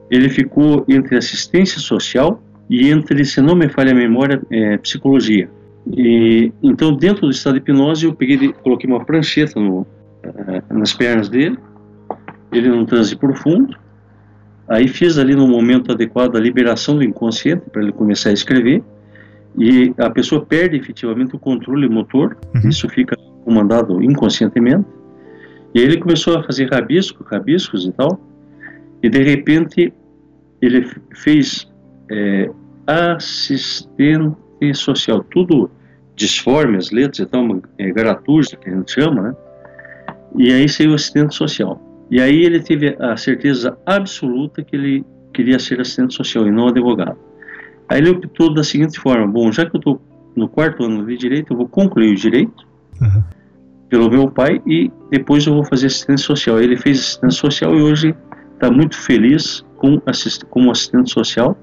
Ele 0.10 0.30
ficou 0.30 0.86
entre 0.88 1.18
assistência 1.18 1.80
social 1.80 2.42
e 2.70 2.90
entre, 2.90 3.24
se 3.26 3.42
não 3.42 3.56
me 3.56 3.70
falha 3.70 3.92
a 3.92 3.96
memória, 3.96 4.42
é, 4.50 4.78
psicologia. 4.78 5.50
E, 5.96 6.52
então, 6.62 6.94
dentro 6.94 7.22
do 7.22 7.32
estado 7.32 7.54
de 7.54 7.60
hipnose, 7.60 8.06
eu 8.06 8.14
peguei, 8.14 8.52
coloquei 8.52 8.90
uma 8.90 9.04
prancheta 9.04 9.60
no, 9.60 9.86
é, 10.24 10.62
nas 10.74 10.94
pernas 10.94 11.30
dele, 11.30 11.58
ele 12.52 12.70
num 12.70 12.86
transe 12.86 13.16
profundo, 13.16 13.76
Aí 14.68 14.88
fiz 14.88 15.18
ali 15.18 15.34
no 15.34 15.48
momento 15.48 15.92
adequado 15.92 16.36
a 16.36 16.40
liberação 16.40 16.98
do 16.98 17.04
inconsciente 17.04 17.64
para 17.72 17.82
ele 17.82 17.92
começar 17.94 18.30
a 18.30 18.34
escrever 18.34 18.84
e 19.58 19.94
a 19.98 20.10
pessoa 20.10 20.46
perde 20.46 20.76
efetivamente 20.76 21.36
o 21.36 21.40
controle 21.40 21.88
motor, 21.88 22.38
uhum. 22.54 22.70
isso 22.70 22.88
fica 22.90 23.16
comandado 23.46 24.04
inconscientemente. 24.04 24.86
E 25.74 25.80
aí 25.80 25.86
ele 25.86 25.98
começou 25.98 26.38
a 26.38 26.44
fazer 26.44 26.70
rabisco, 26.72 27.24
rabiscos 27.24 27.86
e 27.86 27.92
tal, 27.92 28.20
e 29.02 29.10
de 29.10 29.22
repente 29.22 29.94
ele 30.62 30.88
fez 31.14 31.72
é, 32.10 32.50
assistente 32.86 34.36
social, 34.74 35.24
tudo 35.24 35.70
disforme, 36.16 36.78
as 36.78 36.90
letras 36.90 37.20
e 37.20 37.26
tal, 37.26 37.62
é, 37.78 37.92
gratuito, 37.92 38.58
que 38.58 38.70
a 38.70 38.76
gente 38.76 38.92
chama, 38.92 39.22
né? 39.22 39.36
E 40.36 40.52
aí 40.52 40.68
saiu 40.68 40.94
assistente 40.94 41.36
social. 41.36 41.82
E 42.10 42.22
aí 42.22 42.44
ele 42.44 42.60
teve 42.60 42.96
a 43.00 43.16
certeza 43.18 43.78
absoluta 43.86 44.64
que 44.64 44.76
ele 44.76 45.06
queria 45.34 45.60
ser 45.60 45.80
assistente 45.80 46.16
social 46.16 46.48
e 46.48 46.52
não 46.52 46.68
advogado. 46.68 47.18
Aí 47.88 48.00
ele 48.00 48.10
optou 48.10 48.54
da 48.54 48.64
seguinte 48.64 49.00
forma: 49.00 49.28
bom, 49.28 49.52
já 49.52 49.66
que 49.66 49.76
eu 49.76 49.80
estou 49.80 50.02
no 50.36 50.48
quarto 50.48 50.84
ano 50.84 51.06
de 51.06 51.18
direito, 51.18 51.54
eu 51.54 51.58
vou 51.58 51.68
concluir 51.68 52.14
o 52.14 52.16
direito 52.16 52.68
uhum. 53.02 53.24
Pelo 53.90 54.10
meu 54.10 54.30
pai 54.30 54.62
e 54.66 54.92
depois 55.10 55.46
eu 55.46 55.54
vou 55.54 55.66
fazer 55.66 55.88
assistente 55.88 56.22
social. 56.22 56.60
Ele 56.60 56.78
fez 56.78 57.00
assistente 57.00 57.36
social 57.36 57.76
e 57.78 57.82
hoje 57.82 58.16
está 58.54 58.72
muito 58.72 58.98
feliz 58.98 59.66
com 59.78 60.02
assist 60.06 60.44
como 60.46 60.72
assistente 60.72 61.12
social, 61.12 61.58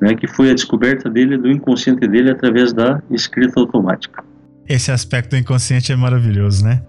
né, 0.00 0.14
que 0.14 0.26
foi 0.26 0.50
a 0.50 0.54
descoberta 0.54 1.08
dele 1.08 1.38
do 1.38 1.50
inconsciente 1.50 2.06
dele 2.06 2.30
através 2.30 2.72
da 2.72 3.02
escrita 3.10 3.60
automática. 3.60 4.24
Esse 4.68 4.90
aspecto 4.90 5.30
do 5.30 5.36
inconsciente 5.36 5.92
é 5.92 5.96
maravilhoso, 5.96 6.64
né? 6.64 6.82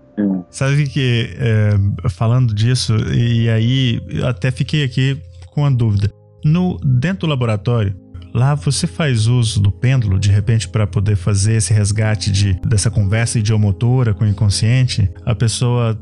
Sabe 0.50 0.88
que, 0.88 1.30
é, 1.38 2.10
falando 2.10 2.54
disso, 2.54 2.94
e 3.14 3.50
aí 3.50 4.02
até 4.28 4.52
fiquei 4.52 4.84
aqui 4.84 5.22
com 5.52 5.66
a 5.66 5.70
dúvida. 5.70 6.12
No, 6.44 6.78
dentro 6.84 7.20
do 7.20 7.28
laboratório, 7.28 7.96
lá 8.34 8.56
você 8.56 8.88
faz 8.88 9.28
uso 9.28 9.62
do 9.62 9.72
pêndulo, 9.72 10.20
de 10.20 10.30
repente, 10.32 10.68
para 10.68 10.86
poder 10.86 11.16
fazer 11.16 11.56
esse 11.56 11.74
resgate 11.74 12.32
de, 12.32 12.54
dessa 12.66 12.90
conversa 12.90 13.40
idiomotora 13.40 14.14
com 14.14 14.24
o 14.24 14.28
inconsciente? 14.28 15.10
A 15.26 15.36
pessoa 15.36 16.00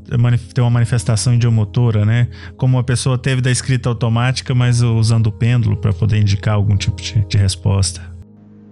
tem 0.53 0.63
uma 0.63 0.69
manifestação 0.69 1.34
idiomotora, 1.34 2.05
né? 2.05 2.27
Como 2.55 2.77
a 2.77 2.84
pessoa 2.84 3.17
teve 3.17 3.41
da 3.41 3.51
escrita 3.51 3.89
automática, 3.89 4.53
mas 4.53 4.81
usando 4.81 5.27
o 5.27 5.31
pêndulo 5.31 5.77
para 5.77 5.93
poder 5.93 6.19
indicar 6.19 6.55
algum 6.55 6.75
tipo 6.75 7.01
de, 7.01 7.25
de 7.27 7.38
resposta 7.38 8.17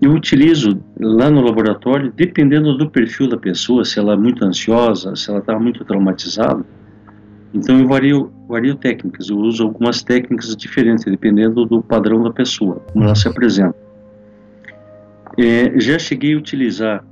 eu 0.01 0.13
utilizo 0.13 0.79
lá 0.99 1.29
no 1.29 1.41
laboratório, 1.41 2.13
dependendo 2.15 2.77
do 2.77 2.89
perfil 2.89 3.27
da 3.27 3.37
pessoa, 3.37 3.83
se 3.83 3.97
ela 3.97 4.13
é 4.13 4.17
muito 4.17 4.43
ansiosa, 4.45 5.15
se 5.15 5.29
ela 5.29 5.39
está 5.39 5.57
muito 5.57 5.83
traumatizada, 5.83 6.63
então 7.55 7.79
eu 7.79 7.87
vario, 7.87 8.31
vario 8.47 8.75
técnicas, 8.75 9.29
eu 9.29 9.37
uso 9.37 9.63
algumas 9.63 10.03
técnicas 10.03 10.55
diferentes, 10.55 11.05
dependendo 11.05 11.65
do 11.65 11.81
padrão 11.81 12.21
da 12.23 12.31
pessoa, 12.31 12.81
como 12.91 13.05
ela 13.05 13.15
se 13.15 13.27
apresenta. 13.27 13.75
É, 15.37 15.79
já 15.79 15.97
cheguei 15.97 16.33
a 16.33 16.37
utilizar, 16.37 17.03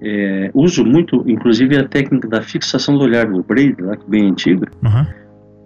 é, 0.00 0.50
uso 0.54 0.84
muito, 0.84 1.24
inclusive 1.26 1.76
a 1.76 1.86
técnica 1.86 2.28
da 2.28 2.42
fixação 2.42 2.96
do 2.96 3.04
olhar 3.04 3.26
do 3.26 3.42
Braid, 3.42 3.80
lá, 3.80 3.94
é 3.94 3.98
bem 4.06 4.28
antiga, 4.28 4.68
uhum. 4.84 5.06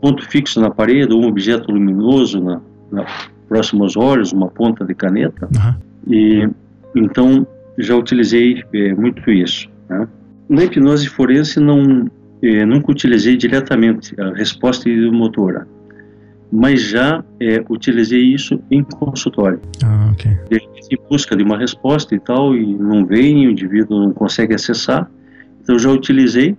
ponto 0.00 0.28
fixo 0.28 0.60
na 0.60 0.70
parede, 0.70 1.12
ou 1.12 1.22
um 1.22 1.26
objeto 1.26 1.70
luminoso 1.70 2.40
na, 2.40 2.60
na, 2.90 3.06
próximo 3.48 3.82
aos 3.82 3.96
olhos, 3.96 4.32
uma 4.32 4.48
ponta 4.48 4.84
de 4.84 4.94
caneta, 4.94 5.46
uhum 5.46 5.92
e 6.06 6.48
então 6.94 7.46
já 7.78 7.96
utilizei 7.96 8.62
é, 8.72 8.94
muito 8.94 9.30
isso. 9.30 9.68
Né? 9.88 10.08
Na 10.48 10.64
hipnose 10.64 11.08
forense 11.08 11.60
não 11.60 12.10
é, 12.42 12.66
nunca 12.66 12.90
utilizei 12.90 13.36
diretamente 13.36 14.20
a 14.20 14.30
resposta 14.34 14.88
motora. 15.12 15.66
mas 16.50 16.82
já 16.82 17.24
é, 17.40 17.64
utilizei 17.68 18.20
isso 18.20 18.60
em 18.70 18.82
consultório. 18.82 19.60
Ah. 19.82 20.12
Em 20.50 20.98
busca 21.08 21.34
de 21.34 21.42
uma 21.42 21.56
resposta 21.56 22.14
e 22.14 22.20
tal, 22.20 22.54
e 22.54 22.66
não 22.74 23.06
vem, 23.06 23.46
o 23.46 23.50
indivíduo 23.50 23.98
não 23.98 24.12
consegue 24.12 24.54
acessar, 24.54 25.10
então 25.62 25.78
já 25.78 25.90
utilizei 25.90 26.56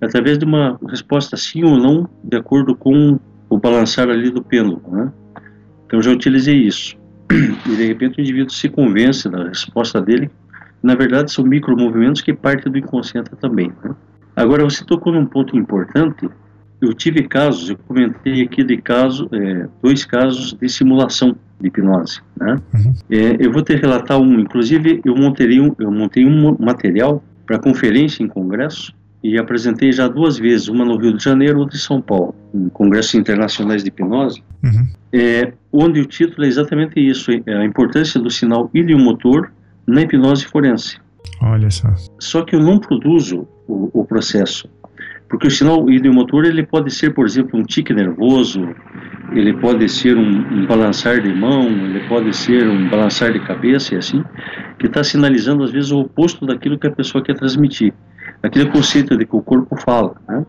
através 0.00 0.38
de 0.38 0.44
uma 0.44 0.78
resposta 0.88 1.36
sim 1.36 1.64
ou 1.64 1.76
não, 1.76 2.08
de 2.24 2.36
acordo 2.36 2.74
com 2.74 3.18
o 3.50 3.58
balançar 3.58 4.08
ali 4.08 4.30
do 4.30 4.42
pêndulo, 4.42 4.82
né? 4.90 5.12
Então 5.86 6.00
já 6.02 6.10
utilizei 6.10 6.56
isso. 6.56 6.96
E 7.30 7.76
de 7.76 7.86
repente 7.86 8.18
o 8.18 8.20
indivíduo 8.20 8.52
se 8.52 8.68
convence 8.68 9.28
da 9.28 9.48
resposta 9.48 10.00
dele. 10.00 10.30
Na 10.82 10.94
verdade, 10.94 11.32
são 11.32 11.44
micromovimentos 11.44 12.22
que 12.22 12.32
partem 12.32 12.70
do 12.70 12.78
inconsciente 12.78 13.30
também. 13.40 13.72
Né? 13.82 13.94
Agora, 14.36 14.62
você 14.62 14.84
tocou 14.84 15.12
num 15.12 15.24
ponto 15.24 15.56
importante. 15.56 16.28
Eu 16.78 16.92
tive 16.92 17.26
casos, 17.26 17.70
eu 17.70 17.78
comentei 17.78 18.42
aqui 18.42 18.62
de 18.62 18.76
caso, 18.76 19.28
é, 19.32 19.66
dois 19.82 20.04
casos 20.04 20.52
de 20.52 20.68
simulação 20.68 21.34
de 21.58 21.68
hipnose. 21.68 22.20
Né? 22.38 22.60
Uhum. 22.74 22.94
É, 23.10 23.36
eu 23.40 23.50
vou 23.50 23.62
te 23.62 23.74
relatar 23.74 24.18
um, 24.20 24.38
inclusive 24.38 25.00
eu 25.02 25.16
montei 25.16 25.58
um, 25.58 25.74
eu 25.78 25.90
montei 25.90 26.26
um 26.26 26.54
material 26.58 27.24
para 27.46 27.58
conferência 27.58 28.22
em 28.22 28.28
congresso 28.28 28.94
e 29.22 29.38
apresentei 29.38 29.90
já 29.90 30.06
duas 30.06 30.38
vezes, 30.38 30.68
uma 30.68 30.84
no 30.84 30.98
Rio 30.98 31.16
de 31.16 31.24
Janeiro, 31.24 31.58
outra 31.58 31.76
em 31.76 31.80
São 31.80 32.00
Paulo, 32.00 32.34
em 32.54 32.68
congressos 32.68 33.14
internacionais 33.14 33.82
de 33.82 33.88
hipnose, 33.88 34.42
uhum. 34.62 34.86
é, 35.12 35.52
onde 35.72 36.00
o 36.00 36.04
título 36.04 36.44
é 36.44 36.48
exatamente 36.48 37.00
isso, 37.00 37.30
é 37.46 37.56
a 37.56 37.64
importância 37.64 38.20
do 38.20 38.30
sinal 38.30 38.70
iliomotor 38.74 39.50
na 39.86 40.02
hipnose 40.02 40.44
forense. 40.44 40.98
Olha 41.40 41.70
só. 41.70 41.92
Só 42.20 42.42
que 42.42 42.54
eu 42.54 42.60
não 42.60 42.78
produzo 42.78 43.48
o, 43.66 44.00
o 44.00 44.04
processo, 44.04 44.68
porque 45.28 45.46
o 45.46 45.50
sinal 45.50 45.88
iliomotor 45.90 46.44
ele 46.44 46.64
pode 46.64 46.90
ser, 46.92 47.12
por 47.14 47.26
exemplo, 47.26 47.58
um 47.58 47.64
tique 47.64 47.92
nervoso, 47.92 48.68
ele 49.32 49.52
pode 49.54 49.88
ser 49.88 50.16
um, 50.16 50.38
um 50.52 50.66
balançar 50.66 51.20
de 51.20 51.32
mão, 51.32 51.66
ele 51.68 52.06
pode 52.08 52.34
ser 52.36 52.68
um 52.68 52.88
balançar 52.88 53.32
de 53.32 53.40
cabeça 53.40 53.94
e 53.94 53.98
assim, 53.98 54.24
que 54.78 54.86
está 54.86 55.02
sinalizando 55.02 55.64
às 55.64 55.70
vezes 55.70 55.90
o 55.90 56.00
oposto 56.00 56.46
daquilo 56.46 56.78
que 56.78 56.86
a 56.86 56.92
pessoa 56.92 57.22
quer 57.22 57.34
transmitir 57.34 57.92
aquele 58.42 58.66
conceito 58.70 59.16
de 59.16 59.26
que 59.26 59.36
o 59.36 59.42
corpo 59.42 59.76
fala. 59.76 60.14
Né? 60.28 60.46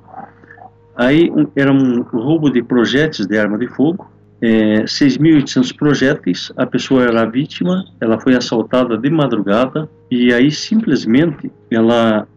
Aí 0.96 1.32
um, 1.32 1.48
era 1.56 1.72
um 1.72 2.02
roubo 2.02 2.50
de 2.50 2.62
projéteis 2.62 3.28
de 3.28 3.38
arma 3.38 3.58
de 3.58 3.68
fogo, 3.68 4.10
é, 4.42 4.84
6.800 4.84 5.76
projéteis, 5.76 6.52
a 6.56 6.66
pessoa 6.66 7.04
era 7.04 7.24
a 7.24 7.26
vítima, 7.26 7.84
ela 8.00 8.20
foi 8.20 8.36
assaltada 8.36 8.98
de 8.98 9.10
madrugada 9.10 9.90
e 10.12 10.32
aí 10.32 10.52
simplesmente 10.52 11.52
ela 11.72 12.28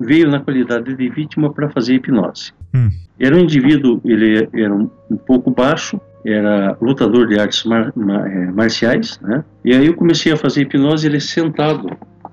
veio 0.00 0.28
na 0.28 0.40
qualidade 0.40 0.94
de 0.94 1.08
vítima 1.10 1.52
para 1.52 1.68
fazer 1.68 1.94
hipnose. 1.94 2.52
Hum. 2.74 2.88
Era 3.18 3.36
um 3.36 3.40
indivíduo, 3.40 4.00
ele 4.04 4.48
era 4.52 4.74
um, 4.74 4.90
um 5.10 5.16
pouco 5.16 5.50
baixo, 5.50 6.00
era 6.24 6.76
lutador 6.80 7.26
de 7.28 7.38
artes 7.38 7.64
mar, 7.64 7.92
mar, 7.94 8.26
é, 8.26 8.50
marciais, 8.50 9.20
né? 9.20 9.44
E 9.64 9.74
aí 9.74 9.86
eu 9.86 9.94
comecei 9.94 10.32
a 10.32 10.36
fazer 10.36 10.62
hipnose 10.62 11.06
ele 11.06 11.20
sentado 11.20 11.90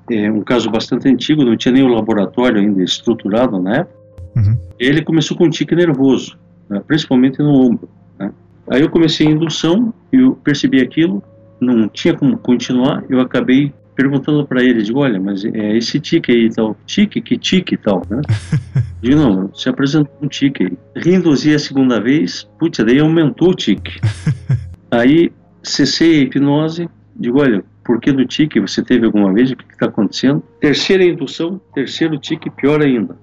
é 0.10 0.32
um 0.32 0.42
caso 0.42 0.70
bastante 0.70 1.08
antigo, 1.10 1.44
não 1.44 1.58
tinha 1.58 1.74
nem 1.74 1.84
o 1.84 1.88
laboratório 1.88 2.60
ainda 2.62 2.82
estruturado 2.82 3.60
na 3.60 3.78
época. 3.78 3.98
Uhum. 4.36 4.58
Ele 4.80 5.02
começou 5.02 5.36
com 5.36 5.46
um 5.46 5.50
tique 5.50 5.76
nervoso, 5.76 6.38
né, 6.70 6.82
principalmente 6.86 7.40
no 7.40 7.54
ombro. 7.54 7.90
Né. 8.18 8.32
Aí 8.70 8.82
eu 8.82 8.90
comecei 8.90 9.28
a 9.28 9.32
indução, 9.32 9.94
eu 10.12 10.34
percebi 10.44 10.82
aquilo, 10.82 11.22
não 11.60 11.90
tinha 11.90 12.16
como 12.16 12.38
continuar, 12.38 13.04
eu 13.10 13.20
acabei 13.20 13.74
perguntando 13.98 14.46
para 14.46 14.64
ele, 14.64 14.84
digo, 14.84 15.00
olha, 15.00 15.20
mas 15.20 15.44
é 15.44 15.76
esse 15.76 16.00
tique 16.00 16.32
aí 16.32 16.50
tal, 16.54 16.78
tique, 16.86 17.20
que 17.20 17.36
tique 17.36 17.74
e 17.74 17.78
tal, 17.78 18.04
né? 18.08 18.22
digo, 19.02 19.16
não, 19.16 19.52
se 19.56 19.68
apresentou 19.68 20.14
um 20.22 20.28
tique 20.28 20.66
aí. 20.66 20.78
Reinduzi 20.96 21.56
a 21.56 21.58
segunda 21.58 22.00
vez, 22.00 22.48
putz, 22.60 22.86
daí 22.86 23.00
aumentou 23.00 23.50
o 23.50 23.56
tique. 23.56 24.00
aí 24.92 25.32
cessei 25.64 26.20
a 26.20 26.24
hipnose, 26.24 26.88
digo, 27.16 27.42
olha, 27.42 27.64
porquê 27.84 28.12
do 28.12 28.24
tique 28.24 28.60
você 28.60 28.84
teve 28.84 29.08
alguma 29.08 29.34
vez, 29.34 29.50
o 29.50 29.56
que 29.56 29.66
está 29.74 29.88
acontecendo. 29.88 30.44
Terceira 30.62 31.04
indução, 31.04 31.60
terceiro 31.74 32.20
tique, 32.20 32.52
pior 32.52 32.84
ainda. 32.84 33.18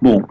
Bom, 0.00 0.22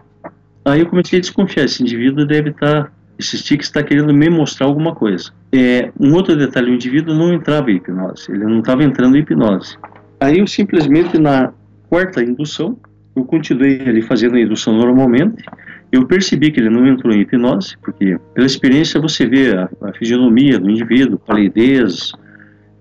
aí 0.64 0.80
eu 0.80 0.86
comecei 0.86 1.18
a 1.18 1.20
desconfiar, 1.20 1.66
esse 1.66 1.82
indivíduo 1.82 2.24
deve 2.24 2.50
estar, 2.50 2.84
tá, 2.84 2.92
esse 3.22 3.42
tique 3.42 3.64
está 3.64 3.82
querendo 3.82 4.12
me 4.12 4.28
mostrar 4.28 4.66
alguma 4.66 4.94
coisa. 4.94 5.30
É, 5.52 5.90
um 5.98 6.12
outro 6.14 6.36
detalhe, 6.36 6.70
o 6.70 6.74
indivíduo 6.74 7.14
não 7.14 7.32
entrava 7.32 7.70
em 7.70 7.76
hipnose, 7.76 8.30
ele 8.30 8.44
não 8.44 8.58
estava 8.58 8.82
entrando 8.82 9.16
em 9.16 9.20
hipnose. 9.20 9.78
Aí 10.20 10.38
eu 10.38 10.46
simplesmente 10.46 11.18
na 11.18 11.52
quarta 11.88 12.22
indução, 12.22 12.76
eu 13.14 13.24
continuei 13.24 13.80
ali 13.80 14.02
fazendo 14.02 14.36
a 14.36 14.40
indução 14.40 14.74
normalmente, 14.76 15.44
eu 15.90 16.06
percebi 16.06 16.50
que 16.50 16.58
ele 16.58 16.70
não 16.70 16.86
entrou 16.86 17.12
em 17.12 17.20
hipnose, 17.20 17.76
porque 17.82 18.18
pela 18.34 18.46
experiência 18.46 19.00
você 19.00 19.26
vê 19.26 19.54
a, 19.54 19.68
a 19.82 19.92
fisionomia 19.92 20.58
do 20.58 20.70
indivíduo, 20.70 21.18
palidez, 21.18 22.12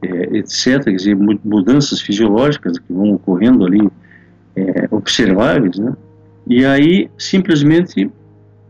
é, 0.01 0.37
etc., 0.37 0.83
quer 0.83 0.95
dizer, 0.95 1.15
mudanças 1.15 2.01
fisiológicas 2.01 2.79
que 2.79 2.91
vão 2.91 3.13
ocorrendo 3.13 3.65
ali, 3.65 3.87
é, 4.55 4.87
observáveis, 4.89 5.77
né? 5.77 5.93
E 6.47 6.65
aí, 6.65 7.09
simplesmente, 7.17 8.09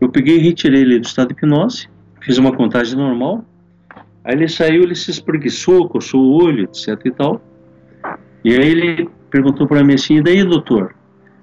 eu 0.02 0.08
peguei 0.08 0.36
e 0.36 0.40
retirei 0.40 0.80
ele 0.80 0.98
do 0.98 1.06
estado 1.06 1.28
de 1.28 1.34
hipnose, 1.34 1.88
fiz 2.20 2.36
uma 2.36 2.52
contagem 2.52 2.96
normal, 2.96 3.44
aí 4.24 4.34
ele 4.34 4.48
saiu, 4.48 4.82
ele 4.82 4.96
se 4.96 5.12
espreguiçou, 5.12 5.88
coçou 5.88 6.20
o 6.20 6.44
olho, 6.44 6.64
etc 6.64 6.98
e 7.04 7.10
tal, 7.12 7.40
e 8.44 8.50
aí 8.50 8.68
ele 8.68 9.08
perguntou 9.30 9.64
para 9.66 9.84
mim 9.84 9.94
assim, 9.94 10.16
e 10.16 10.22
daí, 10.22 10.42
doutor, 10.42 10.94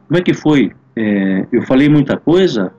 como 0.08 0.20
é 0.20 0.22
que 0.22 0.34
foi? 0.34 0.74
É, 0.94 1.48
eu 1.54 1.62
falei 1.62 1.88
muita 1.88 2.18
coisa, 2.18 2.74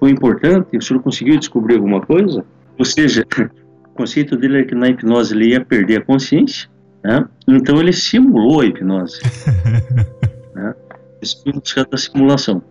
foi 0.00 0.10
importante, 0.10 0.76
o 0.76 0.82
senhor 0.82 1.00
conseguiu 1.00 1.38
descobrir 1.38 1.76
alguma 1.76 2.00
coisa? 2.00 2.44
Ou 2.76 2.84
seja, 2.84 3.24
conceito 3.94 4.36
dele 4.36 4.62
é 4.62 4.64
que 4.64 4.74
na 4.74 4.88
hipnose 4.88 5.32
ele 5.32 5.50
ia 5.50 5.64
perder 5.64 6.00
a 6.00 6.04
consciência, 6.04 6.68
né? 7.04 7.24
então 7.46 7.78
ele 7.78 7.92
simulou 7.92 8.62
a 8.62 8.66
hipnose. 8.66 9.20
né? 10.56 10.74
Isso 11.22 11.44
é 11.78 11.84
da 11.84 11.96
simulação. 11.96 12.62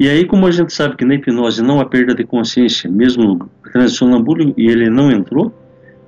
E 0.00 0.08
aí, 0.08 0.24
como 0.24 0.46
a 0.46 0.50
gente 0.50 0.72
sabe 0.72 0.96
que 0.96 1.04
na 1.04 1.14
hipnose 1.14 1.62
não 1.62 1.78
há 1.78 1.84
perda 1.84 2.14
de 2.14 2.24
consciência, 2.24 2.90
mesmo 2.90 3.50
sonambúlico, 3.90 4.58
e 4.58 4.66
ele 4.66 4.88
não 4.88 5.12
entrou, 5.12 5.54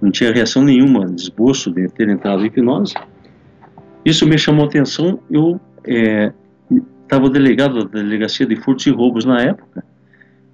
não 0.00 0.10
tinha 0.10 0.32
reação 0.32 0.62
nenhuma, 0.64 1.04
desboço 1.04 1.70
de 1.70 1.86
ter 1.90 2.08
entrado 2.08 2.42
em 2.42 2.46
hipnose, 2.46 2.94
isso 4.02 4.26
me 4.26 4.38
chamou 4.38 4.64
a 4.64 4.68
atenção. 4.68 5.20
Eu 5.30 5.60
estava 5.84 7.26
é, 7.26 7.30
delegado 7.30 7.84
da 7.84 8.00
delegacia 8.00 8.46
de 8.46 8.56
furtos 8.56 8.86
e 8.86 8.90
roubos 8.90 9.26
na 9.26 9.42
época, 9.42 9.84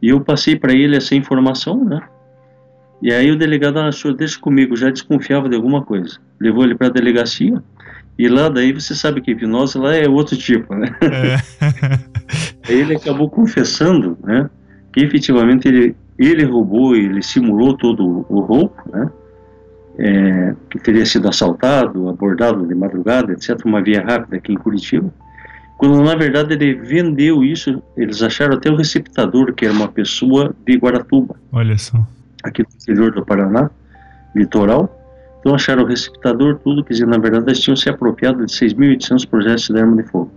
e 0.03 0.09
eu 0.09 0.21
passei 0.21 0.57
para 0.57 0.73
ele 0.73 0.97
essa 0.97 1.15
informação, 1.15 1.85
né? 1.85 2.01
E 3.01 3.13
aí 3.13 3.31
o 3.31 3.39
delegado 3.39 3.79
achou, 3.79 4.13
deixa 4.13 4.41
comigo, 4.41 4.75
já 4.75 4.91
desconfiava 4.91 5.49
de 5.49 5.55
alguma 5.55 5.85
coisa. 5.85 6.19
Levou 6.41 6.65
ele 6.65 6.75
para 6.75 6.89
a 6.89 6.91
delegacia, 6.91 7.63
e 8.19 8.29
lá 8.29 8.49
daí 8.49 8.73
você 8.73 8.95
sabe 8.95 9.21
que 9.21 9.31
hipnose 9.31 9.79
lá 9.79 9.95
é 9.95 10.09
outro 10.09 10.37
tipo, 10.37 10.75
né? 10.75 10.89
É. 11.01 12.73
ele 12.73 12.97
acabou 12.97 13.31
confessando, 13.31 14.19
né, 14.23 14.51
que 14.93 15.01
efetivamente 15.01 15.69
ele, 15.69 15.97
ele 16.19 16.45
roubou, 16.45 16.95
ele 16.97 17.23
simulou 17.23 17.77
todo 17.77 18.27
o 18.29 18.41
roubo, 18.41 18.75
né, 18.93 19.11
é, 19.99 20.55
que 20.71 20.79
teria 20.79 21.07
sido 21.07 21.29
assaltado, 21.29 22.09
abordado 22.09 22.67
de 22.67 22.75
madrugada, 22.75 23.33
etc., 23.33 23.59
uma 23.65 23.83
via 23.83 24.03
rápida 24.03 24.37
aqui 24.37 24.53
em 24.53 24.59
Curitiba, 24.59 25.13
quando 25.77 26.03
na 26.03 26.17
verdade 26.17 26.55
ele 26.55 26.75
vendeu 26.75 27.45
isso, 27.45 27.83
eles 27.97 28.21
acharam 28.23 28.57
até 28.57 28.69
o 28.71 28.77
receptador, 28.77 29.55
que 29.55 29.65
era 29.65 29.73
uma 29.73 29.89
pessoa 29.89 30.55
de 30.67 30.77
Guaratuba. 30.77 31.37
Olha 31.53 31.79
só 31.79 32.05
aqui 32.43 32.63
no 32.63 32.69
interior 32.75 33.13
do 33.13 33.25
Paraná, 33.25 33.71
litoral. 34.35 34.95
Então 35.41 35.55
acharam 35.55 35.85
o 35.85 35.87
receptador, 35.87 36.59
tudo, 36.59 36.83
quer 36.83 36.95
dizer, 36.95 37.07
na 37.07 37.19
verdade 37.19 37.47
eles 37.47 37.61
tinham 37.61 37.77
se 37.77 37.89
apropriado 37.89 38.45
de 38.45 38.53
6.800 38.53 39.29
projetos 39.29 39.69
de 39.69 39.79
arma 39.79 40.03
de 40.03 40.09
fogo. 40.09 40.31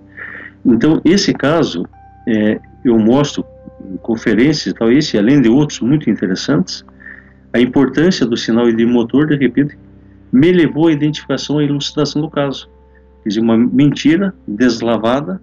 Então, 0.65 1.01
esse 1.03 1.34
caso, 1.34 1.86
é, 2.27 2.60
eu 2.86 2.98
mostro 3.00 3.43
em 3.91 3.98
conferências 3.98 4.74
e 4.74 4.77
tal, 4.77 4.91
esse, 4.91 5.17
além 5.17 5.41
de 5.41 5.50
outros 5.50 5.79
muito 5.79 6.10
interessantes, 6.10 6.86
a 7.53 7.60
importância 7.60 8.25
do 8.25 8.38
sinal 8.38 8.72
de 8.72 8.86
motor, 8.86 9.27
de 9.27 9.36
repente, 9.36 9.77
me 10.31 10.51
levou 10.51 10.88
à 10.88 10.91
identificação 10.91 11.62
e 11.62 11.65
elucidação 11.65 12.22
do 12.22 12.29
caso. 12.29 12.70
Quer 13.24 13.29
dizer, 13.29 13.41
uma 13.41 13.58
mentira 13.58 14.34
deslavada, 14.48 15.41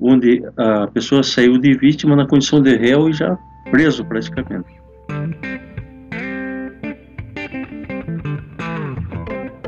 onde 0.00 0.42
a 0.56 0.86
pessoa 0.88 1.22
saiu 1.22 1.56
de 1.58 1.74
vítima 1.74 2.16
na 2.16 2.26
condição 2.26 2.60
de 2.60 2.74
réu 2.74 3.08
e 3.08 3.12
já 3.12 3.38
preso 3.70 4.04
praticamente. 4.04 4.83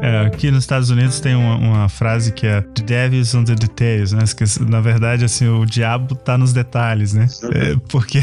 É, 0.07 0.21
aqui 0.21 0.53
nos 0.53 0.63
Estados 0.63 0.89
Unidos 0.89 1.19
tem 1.19 1.35
uma, 1.35 1.57
uma, 1.57 1.89
frase 1.89 2.33
que 2.33 2.47
é 2.47 2.61
The 2.61 2.83
devil 2.85 3.21
is 3.21 3.35
on 3.35 3.43
the 3.43 3.57
details, 3.57 4.13
né? 4.13 4.21
Que, 4.37 4.45
na 4.71 4.81
verdade, 4.81 5.25
assim, 5.25 5.49
o 5.49 5.67
diabo 5.67 6.15
tá 6.15 6.39
nos 6.39 6.53
detalhes, 6.53 7.13
né? 7.13 7.27
É, 7.53 7.75
porque, 7.89 8.21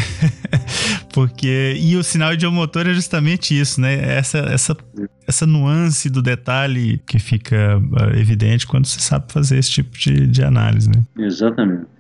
porque... 1.14 1.76
E 1.78 1.98
o 1.98 2.04
sinal 2.04 2.36
idiomotor 2.36 2.88
é 2.88 2.94
justamente 2.94 3.60
isso, 3.60 3.82
né? 3.82 3.96
Essa, 3.96 4.38
essa, 4.38 4.78
essa 5.28 5.46
nuance 5.46 6.10
do 6.10 6.22
detalhe 6.22 7.02
que 7.06 7.20
fica 7.20 7.78
uh, 7.78 8.18
evidente 8.18 8.66
quando 8.66 8.86
você 8.86 9.02
sabe 9.02 9.26
fazer 9.34 9.58
esse 9.58 9.72
tipo 9.72 9.98
de, 9.98 10.26
de 10.26 10.42
análise, 10.42 10.88
né? 10.88 11.04
Exatamente. 11.18 11.93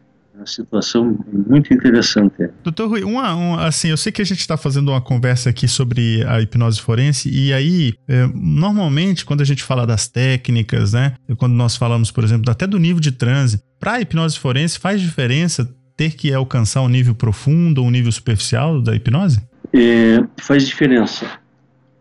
A 0.44 0.46
situação 0.46 1.18
muito 1.32 1.74
interessante. 1.74 2.50
Doutor 2.64 2.90
Rui, 2.90 3.04
uma, 3.04 3.34
uma, 3.34 3.66
assim, 3.66 3.90
eu 3.90 3.98
sei 3.98 4.12
que 4.12 4.22
a 4.22 4.26
gente 4.26 4.40
está 4.40 4.58
fazendo 4.58 4.90
uma 4.90 5.02
conversa 5.02 5.50
aqui 5.50 5.68
sobre 5.68 6.24
a 6.28 6.42
hipnose 6.42 6.80
forense 6.80 7.30
e 7.30 7.54
aí, 7.54 7.94
é, 8.08 8.28
normalmente, 8.34 9.26
quando 9.26 9.42
a 9.42 9.46
gente 9.46 9.64
fala 9.64 9.88
das 9.88 10.08
técnicas, 10.08 10.94
né, 10.94 11.14
quando 11.38 11.54
nós 11.54 11.76
falamos, 11.76 12.12
por 12.12 12.24
exemplo, 12.24 12.52
até 12.52 12.68
do 12.68 12.78
nível 12.78 13.00
de 13.00 13.12
transe, 13.12 13.62
para 13.80 13.94
a 13.94 14.02
hipnose 14.02 14.38
forense 14.38 14.78
faz 14.78 15.02
diferença 15.02 15.68
ter 15.96 16.12
que 16.12 16.34
alcançar 16.34 16.82
um 16.82 16.90
nível 16.90 17.16
profundo 17.16 17.82
ou 17.82 17.88
um 17.88 17.92
nível 17.92 18.12
superficial 18.12 18.82
da 18.82 18.96
hipnose? 18.96 19.42
É, 19.74 20.24
faz 20.38 20.68
diferença. 20.68 21.26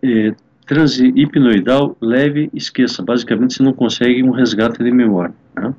É, 0.03 0.35
transe 0.67 1.13
hipnoidal 1.15 1.97
leve, 2.01 2.51
esqueça. 2.55 3.03
Basicamente, 3.03 3.55
você 3.55 3.63
não 3.63 3.73
consegue 3.73 4.23
um 4.23 4.31
resgate 4.31 4.83
de 4.83 4.91
memória. 4.91 5.35
Né? 5.55 5.75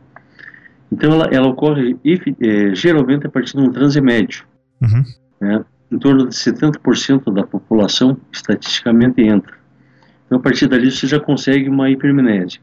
Então, 0.93 1.12
ela, 1.12 1.25
ela 1.31 1.47
ocorre 1.47 1.97
é, 2.39 2.75
geralmente 2.75 3.25
a 3.25 3.29
partir 3.29 3.57
de 3.57 3.63
um 3.63 3.71
transe 3.71 4.00
médio. 4.00 4.45
Uhum. 4.79 5.03
Né? 5.41 5.65
Em 5.91 5.97
torno 5.97 6.27
de 6.27 6.35
70% 6.35 7.33
da 7.33 7.41
população, 7.41 8.15
estatisticamente, 8.31 9.19
entra. 9.21 9.55
Então, 10.27 10.38
a 10.38 10.41
partir 10.41 10.67
dali, 10.67 10.91
você 10.91 11.07
já 11.07 11.19
consegue 11.19 11.67
uma 11.67 11.89
hipermnésia. 11.89 12.62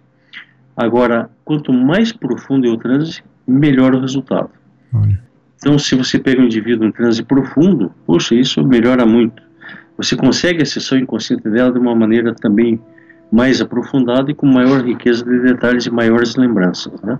Agora, 0.77 1.29
quanto 1.45 1.73
mais 1.73 2.13
profundo 2.13 2.69
é 2.69 2.71
o 2.71 2.77
transe, 2.77 3.21
melhor 3.47 3.97
o 3.97 4.01
resultado. 4.01 4.51
Olha. 4.95 5.21
Então, 5.57 5.77
se 5.77 5.97
você 5.97 6.17
pega 6.17 6.41
um 6.41 6.45
indivíduo 6.45 6.87
em 6.87 6.93
transe 6.93 7.25
profundo, 7.25 7.93
poxa, 8.07 8.37
isso 8.37 8.65
melhora 8.65 9.05
muito. 9.05 9.43
Você 9.97 10.15
consegue 10.17 10.63
acessar 10.63 10.99
o 10.99 11.03
inconsciente 11.03 11.51
dela 11.51 11.73
de 11.73 11.81
uma 11.81 11.97
maneira 11.97 12.33
também 12.33 12.81
mais 13.31 13.61
aprofundada 13.61 14.31
e 14.31 14.35
com 14.35 14.47
maior 14.47 14.85
riqueza 14.85 15.25
de 15.25 15.41
detalhes 15.41 15.87
e 15.87 15.91
maiores 15.91 16.37
lembranças. 16.37 16.93
Né? 17.03 17.19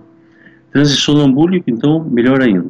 Transe 0.71 0.95
sonambúlico, 0.95 1.69
então, 1.69 2.03
melhor 2.03 2.41
ainda. 2.41 2.69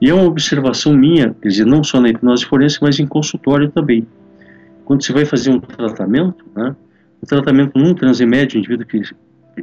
E 0.00 0.10
é 0.10 0.14
uma 0.14 0.24
observação 0.24 0.92
minha, 0.92 1.34
quer 1.40 1.48
dizer, 1.48 1.66
não 1.66 1.82
só 1.82 2.00
na 2.00 2.08
hipnose 2.08 2.44
forense, 2.44 2.78
mas 2.80 3.00
em 3.00 3.06
consultório 3.06 3.70
também. 3.70 4.06
Quando 4.84 5.04
você 5.04 5.12
vai 5.12 5.24
fazer 5.24 5.50
um 5.50 5.58
tratamento, 5.58 6.44
né, 6.54 6.74
o 7.20 7.26
tratamento 7.26 7.76
num 7.76 7.94
transe 7.94 8.24
médio, 8.24 8.56
o 8.56 8.58
indivíduo 8.60 8.86
que 8.86 9.02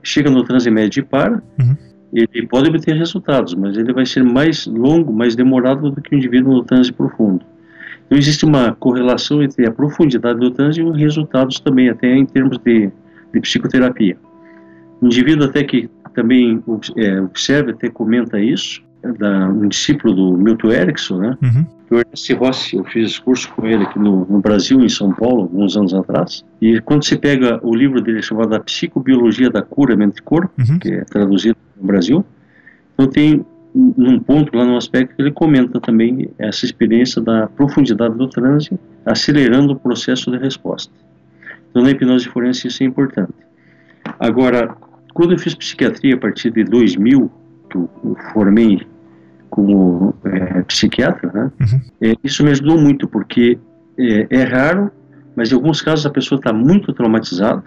chega 0.03 0.29
no 0.29 0.43
transe 0.43 0.69
médio 0.69 0.99
e 0.99 1.03
para, 1.03 1.41
uhum. 1.59 1.75
ele 2.13 2.47
pode 2.47 2.69
obter 2.69 2.95
resultados, 2.95 3.53
mas 3.55 3.77
ele 3.77 3.93
vai 3.93 4.05
ser 4.05 4.23
mais 4.23 4.67
longo, 4.67 5.13
mais 5.13 5.35
demorado 5.35 5.89
do 5.89 6.01
que 6.01 6.13
o 6.13 6.17
indivíduo 6.17 6.53
no 6.53 6.63
transe 6.63 6.91
profundo. 6.91 7.45
Então 8.05 8.17
existe 8.17 8.45
uma 8.45 8.73
correlação 8.73 9.41
entre 9.41 9.65
a 9.65 9.71
profundidade 9.71 10.39
do 10.39 10.51
transe 10.51 10.81
e 10.81 10.83
os 10.83 10.97
resultados 10.97 11.59
também, 11.59 11.89
até 11.89 12.13
em 12.13 12.25
termos 12.25 12.57
de, 12.59 12.91
de 13.33 13.39
psicoterapia. 13.39 14.17
O 15.01 15.05
indivíduo 15.05 15.47
até 15.47 15.63
que 15.63 15.89
também 16.15 16.63
é, 16.97 17.21
observa, 17.21 17.71
até 17.71 17.89
comenta 17.89 18.39
isso, 18.39 18.81
é 19.03 19.11
da, 19.13 19.47
um 19.49 19.67
discípulo 19.67 20.13
do 20.13 20.37
Milton 20.37 20.71
Erickson, 20.71 21.17
né? 21.19 21.37
Uhum. 21.41 21.65
O 21.91 21.95
Ernest 21.99 22.33
Rossi, 22.33 22.75
eu 22.77 22.83
fiz 22.85 23.19
curso 23.19 23.47
com 23.53 23.67
ele 23.67 23.83
aqui 23.83 23.99
no, 23.99 24.25
no, 24.25 24.39
Brasil, 24.39 24.79
em 24.81 24.89
São 24.89 25.13
Paulo, 25.13 25.43
alguns 25.43 25.77
anos 25.77 25.93
atrás. 25.93 26.43
E 26.59 26.81
quando 26.81 27.05
você 27.05 27.15
pega 27.15 27.59
o 27.61 27.75
livro 27.75 28.01
dele 28.01 28.23
chamado 28.23 28.55
A 28.55 28.59
Psicobiologia 28.59 29.51
da 29.51 29.61
Cura 29.61 29.95
Mente-Corpo, 29.95 30.51
uhum. 30.57 30.79
que 30.79 30.89
é 30.91 31.03
traduzido 31.03 31.57
no 31.79 31.85
Brasil, 31.85 32.25
então 32.93 33.07
tem 33.07 33.45
num 33.75 34.19
ponto 34.19 34.55
lá 34.57 34.63
no 34.63 34.77
aspecto 34.77 35.15
que 35.15 35.21
ele 35.21 35.31
comenta 35.31 35.79
também 35.81 36.29
essa 36.39 36.65
experiência 36.65 37.21
da 37.21 37.47
profundidade 37.47 38.15
do 38.17 38.27
transe 38.27 38.71
acelerando 39.05 39.73
o 39.73 39.75
processo 39.75 40.31
de 40.31 40.37
resposta. 40.37 40.91
Então 41.69 41.83
na 41.83 41.91
hipnose 41.91 42.27
forense 42.29 42.67
isso 42.67 42.81
é 42.81 42.85
importante. 42.85 43.33
Agora, 44.17 44.75
quando 45.15 45.31
eu 45.31 45.39
fiz 45.39 45.55
psiquiatria 45.55 46.13
a 46.13 46.17
partir 46.17 46.51
de 46.51 46.65
2000, 46.65 47.31
que 47.69 47.77
eu 47.77 47.89
formei 48.33 48.85
como 49.49 50.13
é, 50.25 50.61
psiquiatra, 50.63 51.31
né, 51.33 51.51
uhum. 51.61 51.81
é, 52.01 52.15
isso 52.21 52.43
me 52.43 52.51
ajudou 52.51 52.77
muito, 52.77 53.07
porque 53.07 53.57
é, 53.97 54.27
é 54.29 54.43
raro, 54.43 54.91
mas 55.33 55.51
em 55.51 55.55
alguns 55.55 55.81
casos 55.81 56.05
a 56.05 56.09
pessoa 56.09 56.37
está 56.37 56.51
muito 56.51 56.91
traumatizada, 56.91 57.63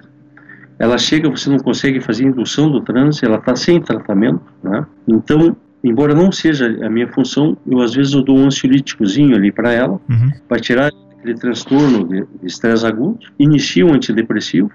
ela 0.79 0.99
chega, 0.99 1.31
você 1.31 1.49
não 1.49 1.59
consegue 1.59 2.03
fazer 2.03 2.25
indução 2.25 2.71
do 2.71 2.83
transe, 2.83 3.25
ela 3.25 3.39
está 3.39 3.57
sem 3.57 3.81
tratamento, 3.81 4.43
né? 4.63 4.87
Então, 5.09 5.57
embora 5.83 6.15
não 6.15 6.31
seja 6.31 6.67
a 6.85 6.91
minha 6.91 7.09
função, 7.09 7.57
eu 7.67 7.81
às 7.81 7.95
vezes 7.95 8.13
eu 8.13 8.23
dou 8.23 8.37
um 8.37 8.45
ansiolíticozinho 8.45 9.35
ali 9.35 9.51
para 9.51 9.73
ela, 9.73 9.99
uhum. 10.09 10.31
para 10.47 10.61
tirar 10.61 10.93
aquele 11.19 11.35
transtorno 11.35 12.07
de 12.07 12.27
estresse 12.45 12.87
agudo, 12.87 13.19
inicia 13.39 13.87
um 13.87 13.95
antidepressivo, 13.95 14.71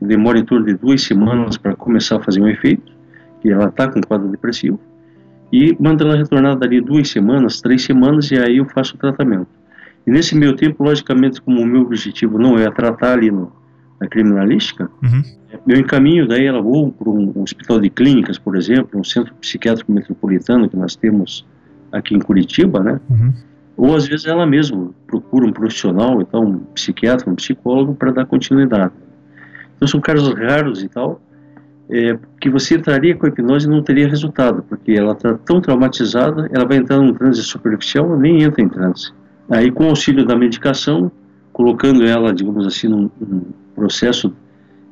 demora 0.00 0.38
em 0.38 0.44
torno 0.44 0.66
de 0.66 0.74
duas 0.74 1.02
semanas 1.02 1.56
para 1.56 1.74
começar 1.74 2.16
a 2.16 2.20
fazer 2.20 2.40
um 2.40 2.48
efeito, 2.48 2.92
que 3.40 3.50
ela 3.50 3.66
está 3.66 3.88
com 3.88 4.00
quadro 4.00 4.28
depressivo, 4.28 4.78
e 5.52 5.76
manda 5.80 6.04
ela 6.04 6.16
retornar 6.16 6.56
dali 6.56 6.80
duas 6.80 7.08
semanas, 7.08 7.60
três 7.60 7.82
semanas, 7.82 8.30
e 8.30 8.38
aí 8.38 8.58
eu 8.58 8.66
faço 8.66 8.94
o 8.94 8.98
tratamento. 8.98 9.48
E 10.06 10.10
nesse 10.10 10.36
meio 10.36 10.54
tempo, 10.54 10.82
logicamente, 10.82 11.40
como 11.40 11.60
o 11.60 11.66
meu 11.66 11.82
objetivo 11.82 12.38
não 12.38 12.58
é 12.58 12.70
tratar 12.70 13.14
ali 13.14 13.30
no, 13.30 13.52
na 14.00 14.08
criminalística, 14.08 14.90
uhum. 15.02 15.22
eu 15.66 15.78
encaminho 15.78 16.26
daí 16.26 16.46
ela 16.46 16.60
ou 16.60 16.90
para 16.90 17.10
um 17.10 17.42
hospital 17.42 17.80
de 17.80 17.90
clínicas, 17.90 18.38
por 18.38 18.56
exemplo, 18.56 18.98
um 18.98 19.04
centro 19.04 19.34
psiquiátrico 19.34 19.92
metropolitano 19.92 20.68
que 20.68 20.76
nós 20.76 20.96
temos 20.96 21.46
aqui 21.92 22.14
em 22.14 22.20
Curitiba, 22.20 22.80
né? 22.80 23.00
Uhum. 23.10 23.32
Ou 23.76 23.96
às 23.96 24.06
vezes 24.06 24.26
ela 24.26 24.46
mesma 24.46 24.90
procura 25.06 25.46
um 25.46 25.52
profissional, 25.52 26.20
então 26.20 26.44
um 26.44 26.58
psiquiatra, 26.74 27.28
um 27.30 27.34
psicólogo 27.34 27.94
para 27.94 28.12
dar 28.12 28.26
continuidade. 28.26 28.92
Então 29.80 29.88
são 29.88 29.98
casos 29.98 30.34
raros 30.34 30.82
e 30.82 30.88
tal, 30.90 31.22
é, 31.90 32.18
que 32.38 32.50
você 32.50 32.76
entraria 32.76 33.16
com 33.16 33.24
a 33.24 33.30
hipnose 33.30 33.66
e 33.66 33.70
não 33.70 33.82
teria 33.82 34.06
resultado, 34.06 34.62
porque 34.68 34.92
ela 34.92 35.12
está 35.12 35.32
tão 35.38 35.58
traumatizada, 35.58 36.50
ela 36.52 36.66
vai 36.66 36.76
entrar 36.76 36.98
num 36.98 37.14
transe 37.14 37.42
superficial, 37.42 38.14
nem 38.18 38.42
entra 38.42 38.62
em 38.62 38.68
transe. 38.68 39.10
Aí, 39.48 39.70
com 39.70 39.86
o 39.86 39.88
auxílio 39.88 40.26
da 40.26 40.36
medicação, 40.36 41.10
colocando 41.50 42.06
ela, 42.06 42.32
digamos 42.32 42.66
assim, 42.66 42.88
num, 42.88 43.10
num 43.18 43.42
processo 43.74 44.32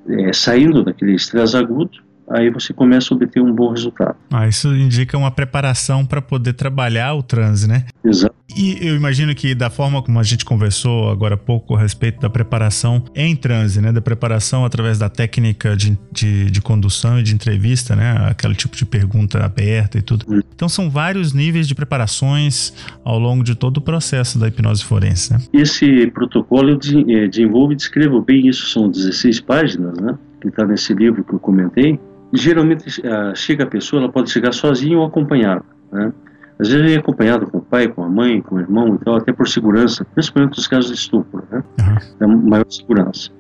é, 0.09 0.33
saindo 0.33 0.83
daquele 0.83 1.15
estresse 1.15 1.55
agudo, 1.55 1.99
aí 2.31 2.51
você 2.51 2.73
começa 2.73 3.13
a 3.13 3.17
obter 3.17 3.43
um 3.43 3.53
bom 3.53 3.71
resultado. 3.71 4.17
Ah, 4.33 4.49
isso 4.49 4.75
indica 4.75 5.19
uma 5.19 5.31
preparação 5.31 6.05
para 6.07 6.23
poder 6.23 6.55
trabalhar 6.55 7.13
o 7.15 7.23
transe, 7.23 7.69
né? 7.69 7.85
Exato. 8.03 8.28
E 8.57 8.79
eu 8.81 8.97
imagino 8.97 9.35
que 9.35 9.55
da 9.55 9.69
forma 9.69 10.03
como 10.03 10.19
a 10.19 10.23
gente 10.23 10.45
conversou 10.45 11.11
agora 11.11 11.35
há 11.35 11.39
pouco 11.39 11.75
a 11.75 11.81
respeito 11.81 12.21
da 12.21 12.31
preparação 12.31 13.05
em 13.15 13.37
transe, 13.37 13.81
né? 13.81 13.93
Da 13.93 14.01
preparação 14.01 14.65
através 14.65 14.99
da 14.99 15.09
técnica 15.09 15.77
de, 15.77 15.99
de, 16.11 16.51
de 16.51 16.61
condução 16.61 17.19
e 17.19 17.23
de 17.23 17.35
entrevista, 17.35 17.95
né? 17.95 18.27
Aquele 18.31 18.55
tipo 18.55 18.75
de 18.75 18.87
pergunta 18.87 19.45
aberta 19.45 19.99
e 19.99 20.03
tudo. 20.03 20.25
Hum. 20.29 20.41
Então 20.55 20.69
são 20.69 20.89
vários 20.89 21.33
níveis 21.33 21.69
de 21.69 21.75
preparações 21.75 22.73
ao 23.05 23.19
longo 23.19 23.45
de 23.45 23.55
todo 23.55 23.77
o 23.77 23.81
processo 23.81 24.39
da 24.39 24.49
hipnose 24.49 24.83
forense, 24.83 25.33
né? 25.33 25.41
Esse 25.53 26.07
protocolo 26.09 26.71
eu 26.71 26.79
eh, 27.09 27.29
desenvolvo 27.29 27.73
e 27.73 27.77
descrevo 27.77 28.21
bem 28.23 28.49
isso, 28.49 28.67
são 28.69 28.91
16 28.91 29.41
páginas, 29.41 29.99
né? 30.01 30.19
Que 30.41 30.49
está 30.49 30.67
nesse 30.67 30.95
livro 30.95 31.23
que 31.23 31.35
eu 31.35 31.39
comentei 31.39 31.99
geralmente 32.33 33.01
uh, 33.01 33.35
chega 33.35 33.65
a 33.65 33.67
pessoa, 33.67 34.03
ela 34.03 34.13
pode 34.13 34.31
chegar 34.31 34.53
sozinha 34.53 34.99
ou 34.99 35.07
acompanhada, 35.07 35.65
né? 35.91 36.13
Às 36.59 36.69
vezes 36.69 36.85
vem 36.85 36.97
acompanhado 36.97 37.47
com 37.47 37.59
o 37.59 37.63
pai, 37.63 37.87
com 37.89 38.03
a 38.03 38.09
mãe, 38.09 38.41
com 38.41 38.57
o 38.57 38.61
irmão 38.61 38.95
e 38.95 38.99
tal, 39.05 39.17
até 39.17 39.33
por 39.33 39.47
segurança, 39.49 40.05
principalmente 40.05 40.57
nos 40.57 40.67
casos 40.67 40.91
de 40.91 40.97
estupro, 40.97 41.45
né? 41.51 41.63
Uhum. 42.21 42.37
maior 42.49 42.67
segurança. 42.69 43.31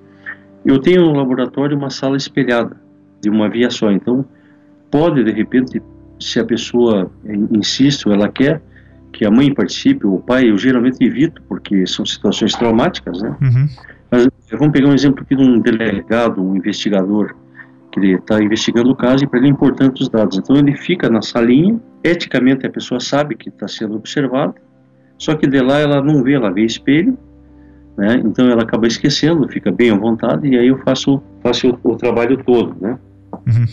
Eu 0.64 0.78
tenho 0.78 1.06
no 1.06 1.12
laboratório 1.12 1.76
uma 1.76 1.90
sala 1.90 2.16
espelhada, 2.16 2.76
de 3.20 3.28
uma 3.28 3.48
via 3.48 3.70
só, 3.70 3.90
então 3.90 4.24
pode, 4.90 5.24
de 5.24 5.32
repente, 5.32 5.82
se 6.20 6.38
a 6.38 6.44
pessoa 6.44 7.10
insiste 7.50 8.06
ou 8.06 8.14
ela 8.14 8.28
quer, 8.28 8.62
que 9.12 9.24
a 9.24 9.30
mãe 9.30 9.52
participe, 9.52 10.06
ou 10.06 10.16
o 10.16 10.20
pai, 10.20 10.50
eu 10.50 10.56
geralmente 10.56 11.02
evito, 11.04 11.42
porque 11.48 11.86
são 11.86 12.06
situações 12.06 12.52
traumáticas, 12.52 13.20
né? 13.20 13.36
Uhum. 13.40 13.68
Mas 14.10 14.28
vamos 14.52 14.72
pegar 14.72 14.88
um 14.88 14.94
exemplo 14.94 15.22
aqui 15.22 15.34
de 15.34 15.42
um 15.42 15.58
delegado, 15.58 16.42
um 16.42 16.56
investigador, 16.56 17.34
ele 17.98 18.14
está 18.14 18.42
investigando 18.42 18.90
o 18.90 18.96
caso 18.96 19.24
e 19.24 19.26
para 19.26 19.38
ele 19.38 19.48
é 19.48 19.50
importante 19.50 20.02
os 20.02 20.08
dados. 20.08 20.38
Então 20.38 20.56
ele 20.56 20.74
fica 20.76 21.08
na 21.08 21.20
salinha, 21.20 21.78
eticamente 22.02 22.66
a 22.66 22.70
pessoa 22.70 23.00
sabe 23.00 23.34
que 23.34 23.48
está 23.48 23.68
sendo 23.68 23.96
observada, 23.96 24.54
só 25.18 25.34
que 25.34 25.46
de 25.46 25.60
lá 25.60 25.78
ela 25.78 26.02
não 26.02 26.22
vê, 26.22 26.34
ela 26.34 26.50
vê 26.50 26.64
espelho, 26.64 27.18
né? 27.96 28.22
Então 28.24 28.48
ela 28.48 28.62
acaba 28.62 28.86
esquecendo, 28.86 29.48
fica 29.48 29.72
bem 29.72 29.90
à 29.90 29.96
vontade 29.96 30.48
e 30.48 30.56
aí 30.56 30.68
eu 30.68 30.78
faço, 30.78 31.22
faço 31.42 31.68
o, 31.68 31.92
o 31.92 31.96
trabalho 31.96 32.42
todo, 32.44 32.76
né? 32.80 32.98
Uhum. 33.46 33.66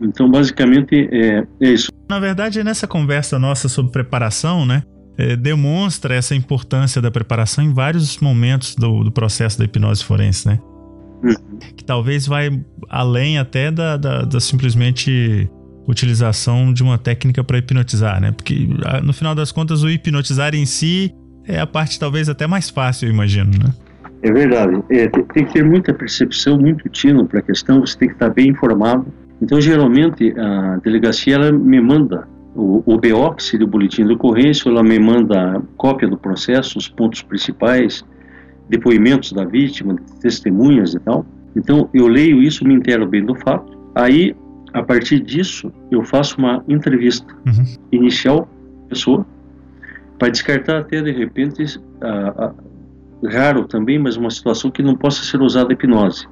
Então 0.00 0.30
basicamente 0.30 1.08
é, 1.12 1.46
é, 1.60 1.68
isso. 1.68 1.90
Na 2.08 2.20
verdade, 2.20 2.62
nessa 2.62 2.86
conversa 2.86 3.38
nossa 3.38 3.68
sobre 3.68 3.92
preparação, 3.92 4.64
né? 4.64 4.82
É, 5.18 5.36
demonstra 5.36 6.14
essa 6.14 6.34
importância 6.34 7.02
da 7.02 7.10
preparação 7.10 7.62
em 7.62 7.72
vários 7.72 8.18
momentos 8.18 8.74
do, 8.74 9.04
do 9.04 9.12
processo 9.12 9.58
da 9.58 9.64
hipnose 9.64 10.02
forense, 10.02 10.48
né? 10.48 10.58
Uhum. 11.22 11.58
Que 11.76 11.84
talvez 11.84 12.26
vai 12.26 12.50
além 12.88 13.38
até 13.38 13.70
da, 13.70 13.96
da, 13.96 14.22
da 14.22 14.40
simplesmente 14.40 15.48
utilização 15.86 16.72
de 16.72 16.82
uma 16.82 16.98
técnica 16.98 17.42
para 17.42 17.58
hipnotizar, 17.58 18.20
né? 18.20 18.32
Porque 18.32 18.68
no 19.02 19.12
final 19.12 19.34
das 19.34 19.50
contas 19.50 19.82
o 19.82 19.90
hipnotizar 19.90 20.54
em 20.54 20.64
si 20.64 21.12
é 21.46 21.58
a 21.58 21.66
parte 21.66 21.98
talvez 21.98 22.28
até 22.28 22.46
mais 22.46 22.70
fácil, 22.70 23.08
eu 23.08 23.12
imagino, 23.12 23.50
né? 23.50 23.72
É 24.22 24.32
verdade. 24.32 24.80
É, 24.88 25.08
tem, 25.08 25.24
tem, 25.24 25.44
que 25.44 25.52
ter 25.52 25.64
muita 25.64 25.92
percepção, 25.92 26.56
muito 26.56 26.88
tino 26.88 27.26
para 27.26 27.40
a 27.40 27.42
questão. 27.42 27.80
Você 27.80 27.98
tem 27.98 28.08
que 28.08 28.14
estar 28.14 28.30
bem 28.30 28.50
informado. 28.50 29.06
Então, 29.40 29.60
geralmente 29.60 30.32
a 30.38 30.76
delegacia 30.76 31.34
ela 31.34 31.50
me 31.50 31.80
manda 31.80 32.28
o, 32.54 32.82
o 32.86 32.96
BO, 32.96 33.34
que 33.34 33.42
seria 33.42 33.66
o 33.66 33.68
boletim 33.68 34.06
de 34.06 34.12
ocorrência, 34.12 34.68
ela 34.68 34.82
me 34.82 34.98
manda 34.98 35.60
cópia 35.76 36.06
do 36.06 36.16
processo, 36.16 36.78
os 36.78 36.88
pontos 36.88 37.22
principais, 37.22 38.04
depoimentos 38.72 39.32
da 39.32 39.44
vítima, 39.44 39.96
testemunhas 40.18 40.94
e 40.94 40.98
tal. 40.98 41.26
Então, 41.54 41.90
eu 41.92 42.08
leio 42.08 42.42
isso, 42.42 42.66
me 42.66 42.72
entero 42.72 43.06
bem 43.06 43.22
do 43.22 43.34
fato. 43.34 43.78
Aí, 43.94 44.34
a 44.72 44.82
partir 44.82 45.20
disso, 45.20 45.70
eu 45.90 46.02
faço 46.02 46.38
uma 46.38 46.64
entrevista 46.66 47.26
uhum. 47.46 47.64
inicial, 47.92 48.48
pessoa, 48.88 49.26
para 50.18 50.30
descartar 50.30 50.78
até, 50.78 51.02
de 51.02 51.12
repente, 51.12 51.62
a, 52.00 52.46
a, 52.46 53.28
raro 53.28 53.64
também, 53.64 53.98
mas 53.98 54.16
uma 54.16 54.30
situação 54.30 54.70
que 54.70 54.82
não 54.82 54.96
possa 54.96 55.22
ser 55.22 55.42
usada 55.42 55.74
hipnose. 55.74 56.26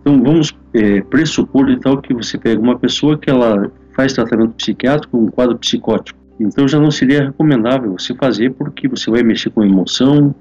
Então, 0.00 0.20
vamos 0.20 0.52
é, 0.74 1.02
pressupor, 1.02 1.70
então, 1.70 1.98
que 1.98 2.12
você 2.12 2.36
pega 2.36 2.60
uma 2.60 2.76
pessoa 2.76 3.16
que 3.16 3.30
ela 3.30 3.70
faz 3.94 4.12
tratamento 4.12 4.54
psiquiátrico 4.54 5.16
um 5.16 5.28
quadro 5.28 5.56
psicótico. 5.56 6.18
Então, 6.40 6.66
já 6.66 6.80
não 6.80 6.90
seria 6.90 7.26
recomendável 7.26 7.96
você 7.96 8.12
fazer, 8.14 8.50
porque 8.54 8.88
você 8.88 9.08
vai 9.08 9.22
mexer 9.22 9.50
com 9.50 9.62
emoção, 9.62 10.34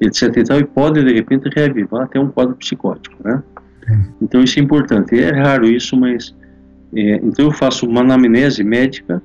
etc 0.00 0.36
e 0.36 0.44
tal, 0.44 0.60
e 0.60 0.64
pode 0.64 1.02
de 1.04 1.12
repente 1.12 1.48
reavivar 1.54 2.02
até 2.02 2.18
um 2.18 2.28
quadro 2.28 2.54
psicótico, 2.54 3.16
né? 3.24 3.42
Então 4.20 4.42
isso 4.42 4.58
é 4.58 4.62
importante. 4.62 5.18
É 5.18 5.30
raro 5.30 5.66
isso, 5.66 5.96
mas 5.96 6.34
é, 6.94 7.16
então 7.16 7.46
eu 7.46 7.52
faço 7.52 7.86
uma 7.86 8.00
anamnese 8.00 8.62
médica, 8.62 9.22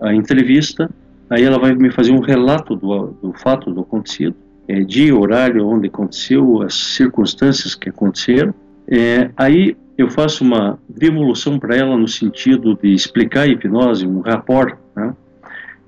a 0.00 0.14
entrevista, 0.14 0.90
aí 1.30 1.44
ela 1.44 1.58
vai 1.58 1.74
me 1.74 1.90
fazer 1.90 2.12
um 2.12 2.20
relato 2.20 2.76
do, 2.76 3.16
do 3.22 3.32
fato 3.32 3.72
do 3.72 3.80
acontecido, 3.80 4.34
é, 4.66 4.80
dia, 4.80 5.16
horário, 5.16 5.66
onde 5.66 5.88
aconteceu, 5.88 6.62
as 6.62 6.74
circunstâncias 6.74 7.74
que 7.74 7.88
aconteceram. 7.88 8.54
É, 8.88 9.30
aí 9.36 9.76
eu 9.96 10.10
faço 10.10 10.42
uma 10.42 10.78
devolução 10.88 11.58
para 11.58 11.76
ela 11.76 11.96
no 11.96 12.08
sentido 12.08 12.76
de 12.80 12.92
explicar 12.92 13.42
a 13.42 13.46
hipnose, 13.46 14.06
um 14.06 14.20
rapport. 14.20 14.76
Né? 14.96 15.14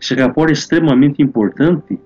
Esse 0.00 0.14
rapport 0.14 0.48
é 0.50 0.52
extremamente 0.52 1.22
importante 1.22 1.98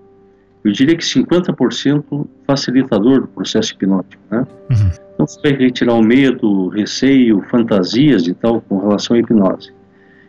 eu 0.64 0.72
diria 0.72 0.96
que 0.96 1.04
50% 1.04 2.26
facilitador 2.46 3.22
do 3.22 3.28
processo 3.28 3.72
hipnótico, 3.72 4.22
né? 4.30 4.46
Uhum. 4.70 4.90
Então 5.14 5.26
você 5.26 5.40
vai 5.42 5.52
retirar 5.52 5.94
o 5.94 6.02
medo, 6.02 6.68
receio, 6.68 7.42
fantasias 7.50 8.26
e 8.26 8.34
tal 8.34 8.60
com 8.60 8.78
relação 8.78 9.16
à 9.16 9.20
hipnose. 9.20 9.72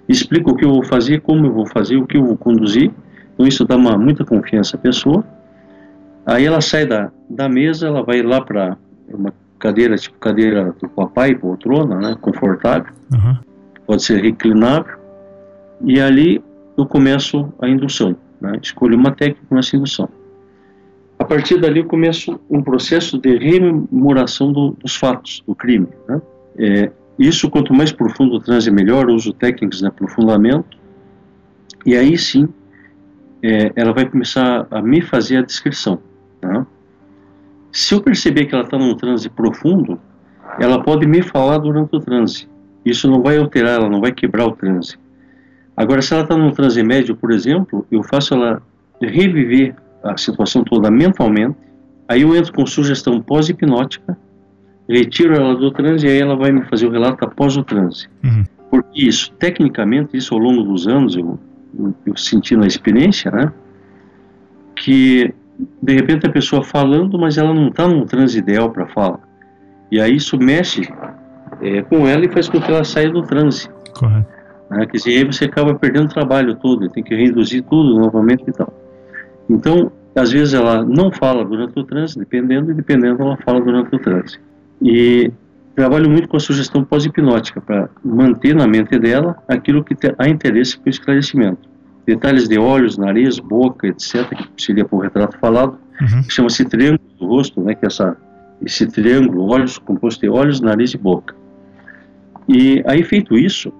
Explica 0.07 0.51
o 0.51 0.55
que 0.55 0.65
eu 0.65 0.69
vou 0.69 0.83
fazer, 0.83 1.21
como 1.21 1.45
eu 1.45 1.53
vou 1.53 1.65
fazer, 1.65 1.97
o 1.97 2.05
que 2.05 2.17
eu 2.17 2.25
vou 2.25 2.37
conduzir. 2.37 2.91
Então 3.33 3.45
isso 3.45 3.65
dá 3.65 3.75
uma, 3.75 3.97
muita 3.97 4.25
confiança 4.25 4.77
à 4.77 4.79
pessoa. 4.79 5.23
Aí 6.25 6.45
ela 6.45 6.61
sai 6.61 6.85
da, 6.85 7.11
da 7.29 7.49
mesa, 7.49 7.87
ela 7.87 8.03
vai 8.03 8.21
lá 8.21 8.41
para 8.41 8.77
uma 9.13 9.33
cadeira, 9.59 9.95
tipo 9.95 10.17
cadeira 10.17 10.75
do 10.81 10.89
papai, 10.89 11.35
poltrona, 11.35 11.95
né? 11.95 12.17
Confortável. 12.19 12.93
Uhum. 13.13 13.37
Pode 13.85 14.03
ser 14.03 14.21
reclinável. 14.21 14.97
E 15.83 15.99
ali 15.99 16.43
eu 16.77 16.85
começo 16.85 17.51
a 17.59 17.67
indução. 17.67 18.15
Né? 18.39 18.59
Escolho 18.61 18.97
uma 18.97 19.11
técnica, 19.11 19.41
começo 19.47 19.75
a 19.75 19.79
indução. 19.79 20.09
A 21.31 21.33
partir 21.33 21.61
dali 21.61 21.79
eu 21.79 21.85
começo 21.85 22.41
um 22.49 22.61
processo 22.61 23.17
de 23.17 23.37
rememoração 23.37 24.51
do, 24.51 24.71
dos 24.71 24.97
fatos, 24.97 25.41
do 25.47 25.55
crime. 25.55 25.87
Né? 26.05 26.21
É, 26.57 26.91
isso, 27.17 27.49
quanto 27.49 27.73
mais 27.73 27.89
profundo 27.89 28.35
o 28.35 28.39
transe, 28.41 28.69
melhor. 28.69 29.09
Uso 29.09 29.31
técnicas 29.31 29.79
de 29.79 29.87
aprofundamento. 29.87 30.77
E 31.85 31.95
aí 31.95 32.17
sim, 32.17 32.49
é, 33.41 33.71
ela 33.77 33.93
vai 33.93 34.09
começar 34.09 34.67
a 34.69 34.81
me 34.81 35.01
fazer 35.01 35.37
a 35.37 35.41
descrição. 35.41 35.99
Né? 36.41 36.67
Se 37.71 37.93
eu 37.93 38.01
perceber 38.01 38.47
que 38.47 38.53
ela 38.53 38.65
está 38.65 38.77
num 38.77 38.93
transe 38.93 39.29
profundo, 39.29 39.97
ela 40.59 40.83
pode 40.83 41.07
me 41.07 41.21
falar 41.21 41.59
durante 41.59 41.95
o 41.95 41.99
transe. 42.01 42.45
Isso 42.83 43.09
não 43.09 43.21
vai 43.21 43.37
alterar, 43.37 43.79
ela 43.79 43.89
não 43.89 44.01
vai 44.01 44.11
quebrar 44.11 44.47
o 44.47 44.51
transe. 44.51 44.97
Agora, 45.77 46.01
se 46.01 46.13
ela 46.13 46.23
está 46.23 46.35
num 46.35 46.51
transe 46.51 46.83
médio, 46.83 47.15
por 47.15 47.31
exemplo, 47.31 47.87
eu 47.89 48.03
faço 48.03 48.33
ela 48.33 48.61
reviver 49.01 49.75
a 50.03 50.17
situação 50.17 50.63
toda 50.63 50.89
mentalmente, 50.89 51.57
aí 52.07 52.21
eu 52.21 52.35
entro 52.35 52.53
com 52.53 52.65
sugestão 52.65 53.21
pós-hipnótica, 53.21 54.17
retiro 54.89 55.35
ela 55.35 55.55
do 55.55 55.71
transe 55.71 56.05
e 56.05 56.09
aí 56.09 56.19
ela 56.19 56.35
vai 56.35 56.51
me 56.51 56.63
fazer 56.65 56.87
o 56.87 56.91
relato 56.91 57.23
após 57.23 57.55
o 57.55 57.63
transe. 57.63 58.07
Uhum. 58.23 58.43
Porque 58.69 59.07
isso, 59.07 59.31
tecnicamente, 59.33 60.17
isso 60.17 60.33
ao 60.33 60.39
longo 60.39 60.63
dos 60.63 60.87
anos 60.87 61.15
eu, 61.15 61.39
eu, 61.77 61.93
eu 62.05 62.17
senti 62.17 62.55
na 62.55 62.67
experiência, 62.67 63.31
né, 63.31 63.51
que 64.75 65.33
de 65.81 65.93
repente 65.93 66.25
a 66.25 66.31
pessoa 66.31 66.63
falando, 66.63 67.17
mas 67.19 67.37
ela 67.37 67.53
não 67.53 67.67
está 67.67 67.87
num 67.87 68.05
transe 68.05 68.39
ideal 68.39 68.69
para 68.69 68.87
falar. 68.87 69.19
E 69.91 69.99
aí 69.99 70.15
isso 70.15 70.37
mexe 70.37 70.89
é, 71.61 71.81
com 71.83 72.07
ela 72.07 72.25
e 72.25 72.29
faz 72.29 72.49
com 72.49 72.59
que 72.59 72.71
ela 72.71 72.83
saia 72.83 73.09
do 73.09 73.21
transe. 73.21 73.69
Correto. 73.93 74.27
Né? 74.69 74.85
Quer 74.85 74.97
dizer, 74.97 75.17
aí 75.17 75.23
você 75.25 75.45
acaba 75.45 75.75
perdendo 75.75 76.05
o 76.05 76.13
trabalho 76.13 76.55
todo, 76.55 76.89
tem 76.89 77.03
que 77.03 77.13
reduzir 77.13 77.61
tudo 77.63 77.99
novamente 77.99 78.43
e 78.47 78.53
tal. 78.53 78.73
Então, 79.49 79.91
às 80.15 80.31
vezes 80.31 80.53
ela 80.53 80.83
não 80.83 81.11
fala 81.11 81.43
durante 81.45 81.79
o 81.79 81.83
trânsito, 81.83 82.19
dependendo, 82.19 82.71
e 82.71 82.73
dependendo 82.73 83.21
ela 83.21 83.37
fala 83.37 83.61
durante 83.61 83.95
o 83.95 83.99
trânsito. 83.99 84.43
E 84.81 85.31
trabalho 85.75 86.09
muito 86.09 86.27
com 86.27 86.37
a 86.37 86.39
sugestão 86.39 86.83
pós-hipnótica, 86.83 87.61
para 87.61 87.89
manter 88.03 88.55
na 88.55 88.67
mente 88.67 88.97
dela 88.99 89.37
aquilo 89.47 89.83
que 89.83 89.95
há 90.17 90.27
interesse 90.27 90.77
para 90.77 90.87
o 90.87 90.89
esclarecimento. 90.89 91.69
Detalhes 92.05 92.47
de 92.47 92.57
olhos, 92.57 92.97
nariz, 92.97 93.39
boca, 93.39 93.87
etc., 93.87 94.27
que 94.55 94.63
seria 94.63 94.85
por 94.85 94.99
retrato 94.99 95.37
falado, 95.37 95.77
uhum. 96.01 96.23
chama-se 96.29 96.65
triângulo 96.65 97.09
do 97.19 97.27
rosto, 97.27 97.61
né, 97.61 97.75
que 97.75 97.85
é 97.85 97.87
essa, 97.87 98.17
esse 98.63 98.85
triângulo, 98.87 99.47
olhos, 99.47 99.77
composto 99.77 100.21
de 100.21 100.29
olhos, 100.29 100.59
nariz 100.59 100.93
e 100.93 100.97
boca. 100.97 101.35
E 102.49 102.83
aí, 102.85 103.03
feito 103.03 103.37
isso, 103.37 103.71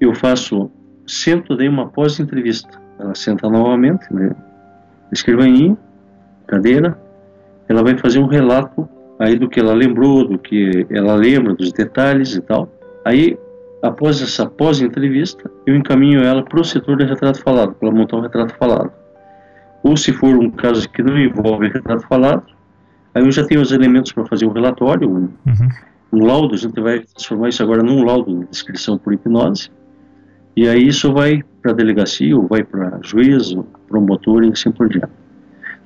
eu 0.00 0.14
faço, 0.14 0.70
sento, 1.06 1.56
dei 1.56 1.68
uma 1.68 1.88
pós-entrevista. 1.88 2.80
Ela 2.98 3.14
senta 3.14 3.48
novamente, 3.48 4.12
né, 4.12 4.30
escrivaninha, 5.12 5.76
cadeira, 6.46 6.98
ela 7.68 7.82
vai 7.82 7.96
fazer 7.96 8.18
um 8.18 8.26
relato 8.26 8.88
aí 9.18 9.36
do 9.36 9.48
que 9.48 9.60
ela 9.60 9.74
lembrou, 9.74 10.26
do 10.26 10.38
que 10.38 10.86
ela 10.90 11.14
lembra, 11.14 11.54
dos 11.54 11.72
detalhes 11.72 12.34
e 12.34 12.40
tal. 12.40 12.68
Aí, 13.04 13.38
após 13.82 14.22
essa 14.22 14.46
pós-entrevista, 14.46 15.50
eu 15.66 15.76
encaminho 15.76 16.22
ela 16.22 16.42
para 16.42 16.60
o 16.60 16.64
setor 16.64 16.96
de 16.96 17.04
retrato 17.04 17.42
falado, 17.42 17.74
para 17.74 17.90
montar 17.90 18.16
um 18.16 18.20
retrato 18.20 18.54
falado. 18.54 18.92
Ou 19.82 19.96
se 19.96 20.12
for 20.12 20.36
um 20.36 20.50
caso 20.50 20.88
que 20.88 21.02
não 21.02 21.18
envolve 21.18 21.68
retrato 21.68 22.06
falado, 22.06 22.44
aí 23.14 23.24
eu 23.24 23.30
já 23.30 23.44
tenho 23.44 23.60
os 23.60 23.72
elementos 23.72 24.12
para 24.12 24.24
fazer 24.26 24.46
um 24.46 24.52
relatório, 24.52 25.08
um, 25.08 25.28
uhum. 25.46 25.68
um 26.12 26.24
laudo, 26.24 26.54
a 26.54 26.58
gente 26.58 26.80
vai 26.80 27.00
transformar 27.00 27.48
isso 27.48 27.62
agora 27.62 27.82
num 27.82 28.04
laudo 28.04 28.40
de 28.40 28.46
descrição 28.46 28.98
por 28.98 29.12
hipnose, 29.12 29.70
e 30.56 30.68
aí 30.68 30.88
isso 30.88 31.12
vai 31.12 31.42
para 31.62 31.72
a 31.72 31.74
delegacia, 31.74 32.36
ou 32.36 32.46
vai 32.46 32.62
para 32.62 32.98
juízo, 33.02 33.66
promotor 33.88 34.44
e 34.44 34.50
assim 34.50 34.70
por 34.70 34.88
diante. 34.88 35.12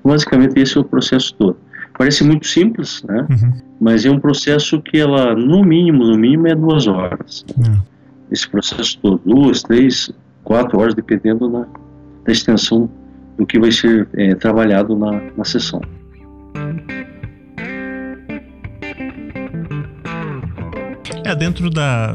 Basicamente 0.05 0.59
esse 0.59 0.77
é 0.77 0.81
o 0.81 0.85
processo 0.85 1.35
todo. 1.35 1.57
Parece 1.97 2.25
muito 2.25 2.47
simples, 2.47 3.03
né? 3.05 3.27
Uhum. 3.31 3.53
Mas 3.81 4.05
é 4.05 4.11
um 4.11 4.19
processo 4.19 4.81
que 4.81 4.99
ela, 4.99 5.35
no 5.35 5.63
mínimo, 5.63 6.05
no 6.05 6.17
mínimo, 6.17 6.49
é 6.49 6.55
duas 6.55 6.87
horas. 6.87 7.45
Uhum. 7.57 7.79
Esse 8.31 8.49
processo 8.49 8.99
todo, 9.01 9.21
duas, 9.25 9.63
três, 9.63 10.11
quatro 10.43 10.81
horas, 10.81 10.95
dependendo 10.95 11.49
da, 11.49 11.67
da 12.25 12.33
extensão 12.33 12.89
do 13.37 13.47
que 13.47 13.59
vai 13.59 13.71
ser 13.71 14.09
é, 14.15 14.35
trabalhado 14.35 14.97
na, 14.97 15.21
na 15.37 15.45
sessão. 15.45 15.81
É, 21.25 21.35
dentro 21.37 21.71
da, 21.71 22.13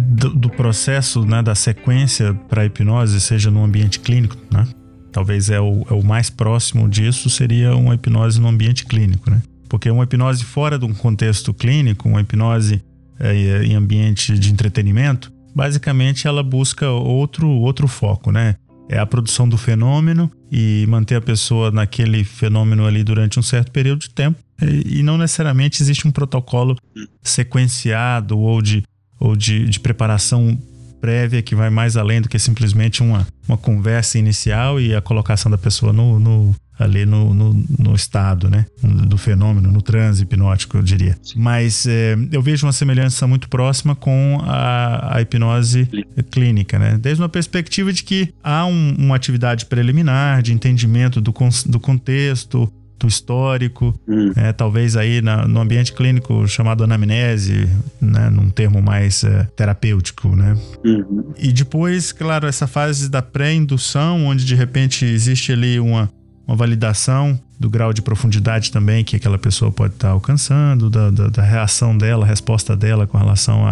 do, 0.00 0.30
do 0.30 0.50
processo, 0.50 1.24
né, 1.24 1.42
da 1.42 1.54
sequência 1.54 2.34
para 2.48 2.64
hipnose, 2.66 3.20
seja 3.20 3.50
no 3.50 3.64
ambiente 3.64 3.98
clínico, 3.98 4.36
né? 4.52 4.66
Talvez 5.10 5.50
é 5.50 5.60
o, 5.60 5.84
é 5.90 5.94
o 5.94 6.02
mais 6.02 6.30
próximo 6.30 6.88
disso 6.88 7.28
seria 7.28 7.74
uma 7.74 7.94
hipnose 7.94 8.40
no 8.40 8.48
ambiente 8.48 8.84
clínico, 8.84 9.30
né? 9.30 9.42
Porque 9.68 9.90
uma 9.90 10.04
hipnose 10.04 10.44
fora 10.44 10.78
de 10.78 10.84
um 10.84 10.92
contexto 10.92 11.52
clínico, 11.54 12.08
uma 12.08 12.20
hipnose 12.20 12.82
é, 13.18 13.64
em 13.64 13.74
ambiente 13.74 14.38
de 14.38 14.52
entretenimento, 14.52 15.32
basicamente 15.54 16.26
ela 16.26 16.42
busca 16.42 16.88
outro, 16.88 17.48
outro 17.48 17.86
foco, 17.86 18.30
né? 18.30 18.56
É 18.92 18.98
a 18.98 19.06
produção 19.06 19.48
do 19.48 19.56
fenômeno 19.56 20.30
e 20.50 20.84
manter 20.86 21.14
a 21.14 21.20
pessoa 21.20 21.70
naquele 21.70 22.24
fenômeno 22.24 22.86
ali 22.86 23.02
durante 23.02 23.38
um 23.38 23.42
certo 23.42 23.72
período 23.72 24.00
de 24.00 24.10
tempo. 24.10 24.38
E 24.60 25.02
não 25.02 25.16
necessariamente 25.16 25.82
existe 25.82 26.06
um 26.06 26.10
protocolo 26.10 26.76
sequenciado 27.22 28.38
ou 28.38 28.60
de, 28.60 28.84
ou 29.18 29.34
de, 29.34 29.64
de 29.66 29.80
preparação 29.80 30.60
prévia 31.02 31.42
que 31.42 31.56
vai 31.56 31.68
mais 31.68 31.96
além 31.96 32.20
do 32.20 32.28
que 32.28 32.38
simplesmente 32.38 33.02
uma, 33.02 33.26
uma 33.48 33.58
conversa 33.58 34.20
inicial 34.20 34.80
e 34.80 34.94
a 34.94 35.00
colocação 35.00 35.50
da 35.50 35.58
pessoa 35.58 35.92
no, 35.92 36.20
no 36.20 36.54
ali 36.78 37.04
no, 37.04 37.34
no, 37.34 37.64
no, 37.78 37.94
estado, 37.94 38.48
né? 38.48 38.66
Do 38.82 39.18
fenômeno, 39.18 39.70
no 39.70 39.82
transe 39.82 40.22
hipnótico, 40.22 40.78
eu 40.78 40.82
diria. 40.82 41.16
Mas 41.36 41.86
é, 41.86 42.16
eu 42.30 42.40
vejo 42.40 42.66
uma 42.66 42.72
semelhança 42.72 43.26
muito 43.26 43.48
próxima 43.48 43.94
com 43.94 44.40
a, 44.42 45.16
a 45.16 45.20
hipnose 45.20 45.88
clínica, 46.30 46.78
né? 46.78 46.98
Desde 46.98 47.22
uma 47.22 47.28
perspectiva 47.28 47.92
de 47.92 48.02
que 48.02 48.32
há 48.42 48.64
um, 48.66 48.94
uma 48.98 49.16
atividade 49.16 49.66
preliminar 49.66 50.42
de 50.42 50.52
entendimento 50.52 51.20
do, 51.20 51.32
do 51.66 51.80
contexto, 51.80 52.72
do 53.02 53.08
histórico, 53.08 53.94
hum. 54.08 54.32
é, 54.36 54.52
talvez 54.52 54.96
aí 54.96 55.20
na, 55.20 55.46
no 55.46 55.60
ambiente 55.60 55.92
clínico 55.92 56.46
chamado 56.46 56.84
anamnese, 56.84 57.68
né, 58.00 58.30
num 58.30 58.48
termo 58.48 58.80
mais 58.80 59.24
é, 59.24 59.44
terapêutico, 59.56 60.34
né? 60.34 60.56
Uhum. 60.84 61.32
E 61.38 61.52
depois, 61.52 62.12
claro, 62.12 62.46
essa 62.46 62.66
fase 62.66 63.08
da 63.08 63.20
pré-indução, 63.20 64.26
onde 64.26 64.44
de 64.44 64.54
repente 64.54 65.04
existe 65.04 65.52
ali 65.52 65.78
uma, 65.80 66.10
uma 66.46 66.56
validação 66.56 67.38
do 67.58 67.70
grau 67.70 67.92
de 67.92 68.02
profundidade 68.02 68.70
também 68.72 69.04
que 69.04 69.16
aquela 69.16 69.38
pessoa 69.38 69.70
pode 69.70 69.94
estar 69.94 70.10
alcançando, 70.10 70.90
da, 70.90 71.10
da, 71.10 71.28
da 71.28 71.42
reação 71.42 71.96
dela, 71.96 72.24
a 72.24 72.28
resposta 72.28 72.76
dela 72.76 73.06
com 73.06 73.16
relação 73.16 73.64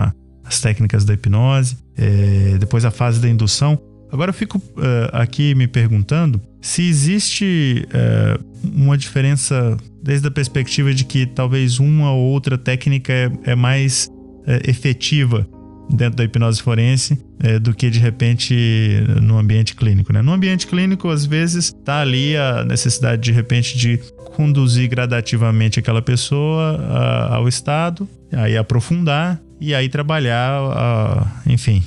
às 0.44 0.60
técnicas 0.60 1.04
da 1.04 1.14
hipnose. 1.14 1.76
É, 1.96 2.56
depois 2.58 2.84
a 2.84 2.90
fase 2.90 3.20
da 3.20 3.28
indução. 3.28 3.78
Agora 4.12 4.30
eu 4.30 4.34
fico 4.34 4.58
uh, 4.58 5.10
aqui 5.12 5.54
me 5.54 5.66
perguntando 5.66 6.40
se 6.60 6.82
existe 6.82 7.86
uh, 7.88 8.44
uma 8.64 8.98
diferença 8.98 9.76
desde 10.02 10.26
a 10.26 10.30
perspectiva 10.30 10.92
de 10.92 11.04
que 11.04 11.26
talvez 11.26 11.78
uma 11.78 12.12
ou 12.12 12.32
outra 12.32 12.58
técnica 12.58 13.12
é, 13.12 13.30
é 13.44 13.54
mais 13.54 14.08
uh, 14.08 14.68
efetiva 14.68 15.46
dentro 15.92 16.16
da 16.16 16.24
hipnose 16.24 16.62
forense 16.62 17.20
é, 17.40 17.58
do 17.58 17.74
que 17.74 17.90
de 17.90 17.98
repente 17.98 18.54
no 19.20 19.38
ambiente 19.38 19.74
clínico. 19.74 20.12
Né? 20.12 20.22
No 20.22 20.32
ambiente 20.32 20.66
clínico, 20.66 21.08
às 21.08 21.24
vezes, 21.24 21.66
está 21.66 22.00
ali 22.00 22.36
a 22.36 22.64
necessidade 22.64 23.22
de 23.22 23.32
repente 23.32 23.76
de 23.76 23.98
conduzir 24.34 24.88
gradativamente 24.88 25.78
aquela 25.78 26.00
pessoa 26.00 26.78
a, 26.88 27.36
ao 27.36 27.48
estado, 27.48 28.08
aí 28.32 28.56
aprofundar 28.56 29.40
e 29.60 29.74
aí 29.74 29.88
trabalhar, 29.88 30.62
uh, 30.62 31.50
enfim, 31.50 31.84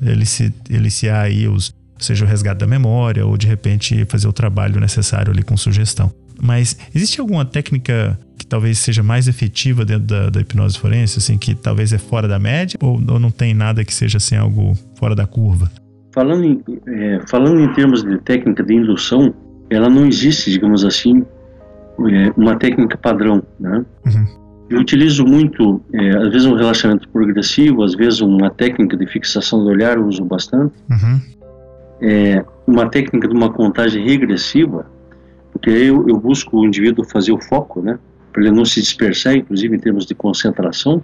elici, 0.00 0.54
eliciar 0.68 1.24
aí 1.24 1.48
os, 1.48 1.74
seja 1.98 2.24
o 2.24 2.28
resgate 2.28 2.60
da 2.60 2.66
memória 2.66 3.26
ou 3.26 3.36
de 3.36 3.48
repente 3.48 4.04
fazer 4.04 4.28
o 4.28 4.32
trabalho 4.32 4.78
necessário 4.78 5.32
ali 5.32 5.42
com 5.42 5.56
sugestão. 5.56 6.12
Mas 6.40 6.76
existe 6.94 7.20
alguma 7.20 7.44
técnica 7.44 8.18
talvez 8.50 8.78
seja 8.78 9.02
mais 9.02 9.28
efetiva 9.28 9.84
dentro 9.84 10.06
da, 10.08 10.28
da 10.28 10.40
hipnose 10.40 10.76
forense, 10.76 11.18
assim, 11.18 11.38
que 11.38 11.54
talvez 11.54 11.92
é 11.92 11.98
fora 11.98 12.26
da 12.26 12.38
média 12.38 12.76
ou, 12.82 13.00
ou, 13.08 13.18
não 13.18 13.30
tem 13.30 13.54
nada 13.54 13.84
que 13.84 13.94
seja 13.94 14.18
assim 14.18 14.36
algo 14.36 14.74
fora 14.98 15.14
da 15.14 15.24
curva? 15.24 15.70
Falando 16.12 16.44
em, 16.44 16.62
é, 16.88 17.20
falando 17.28 17.60
em 17.60 17.72
termos 17.72 18.02
de 18.02 18.18
técnica 18.18 18.64
de 18.64 18.74
indução, 18.74 19.32
ela 19.70 19.88
não 19.88 20.04
existe, 20.04 20.50
digamos 20.50 20.84
assim, 20.84 21.24
é, 22.00 22.32
uma 22.36 22.56
técnica 22.56 22.98
padrão, 22.98 23.40
né? 23.58 23.84
Uhum. 24.04 24.26
Eu 24.68 24.80
utilizo 24.80 25.24
muito, 25.24 25.80
é, 25.92 26.10
às 26.16 26.28
vezes 26.28 26.44
um 26.44 26.54
relaxamento 26.54 27.08
progressivo, 27.08 27.84
às 27.84 27.94
vezes 27.94 28.20
uma 28.20 28.50
técnica 28.50 28.96
de 28.96 29.06
fixação 29.06 29.62
do 29.62 29.70
olhar, 29.70 29.96
eu 29.96 30.06
uso 30.06 30.24
bastante. 30.24 30.74
Uhum. 30.90 31.20
É, 32.02 32.44
uma 32.66 32.88
técnica 32.88 33.28
de 33.28 33.34
uma 33.34 33.52
contagem 33.52 34.04
regressiva, 34.04 34.86
porque 35.52 35.70
eu, 35.70 36.08
eu 36.08 36.18
busco 36.18 36.58
o 36.58 36.66
indivíduo 36.66 37.04
fazer 37.04 37.32
o 37.32 37.40
foco, 37.40 37.80
né? 37.80 37.98
Para 38.32 38.42
ele 38.42 38.50
não 38.50 38.64
se 38.64 38.80
dispersar, 38.80 39.34
inclusive 39.34 39.76
em 39.76 39.78
termos 39.78 40.06
de 40.06 40.14
concentração. 40.14 41.02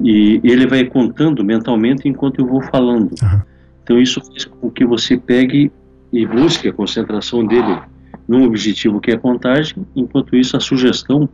E 0.00 0.40
ele 0.44 0.66
vai 0.66 0.84
contando 0.84 1.44
mentalmente 1.44 2.08
enquanto 2.08 2.40
eu 2.40 2.46
vou 2.46 2.62
falando. 2.62 3.10
Uhum. 3.22 3.40
Então 3.82 3.98
isso 3.98 4.20
faz 4.20 4.44
com 4.44 4.70
que 4.70 4.84
você 4.84 5.16
pegue 5.16 5.72
e 6.12 6.26
busque 6.26 6.68
a 6.68 6.72
concentração 6.72 7.44
dele 7.44 7.80
num 8.28 8.44
objetivo 8.44 9.00
que 9.00 9.10
é 9.10 9.14
a 9.14 9.18
contagem, 9.18 9.86
enquanto 9.96 10.36
isso 10.36 10.56
a 10.56 10.60
sugestão 10.60 11.28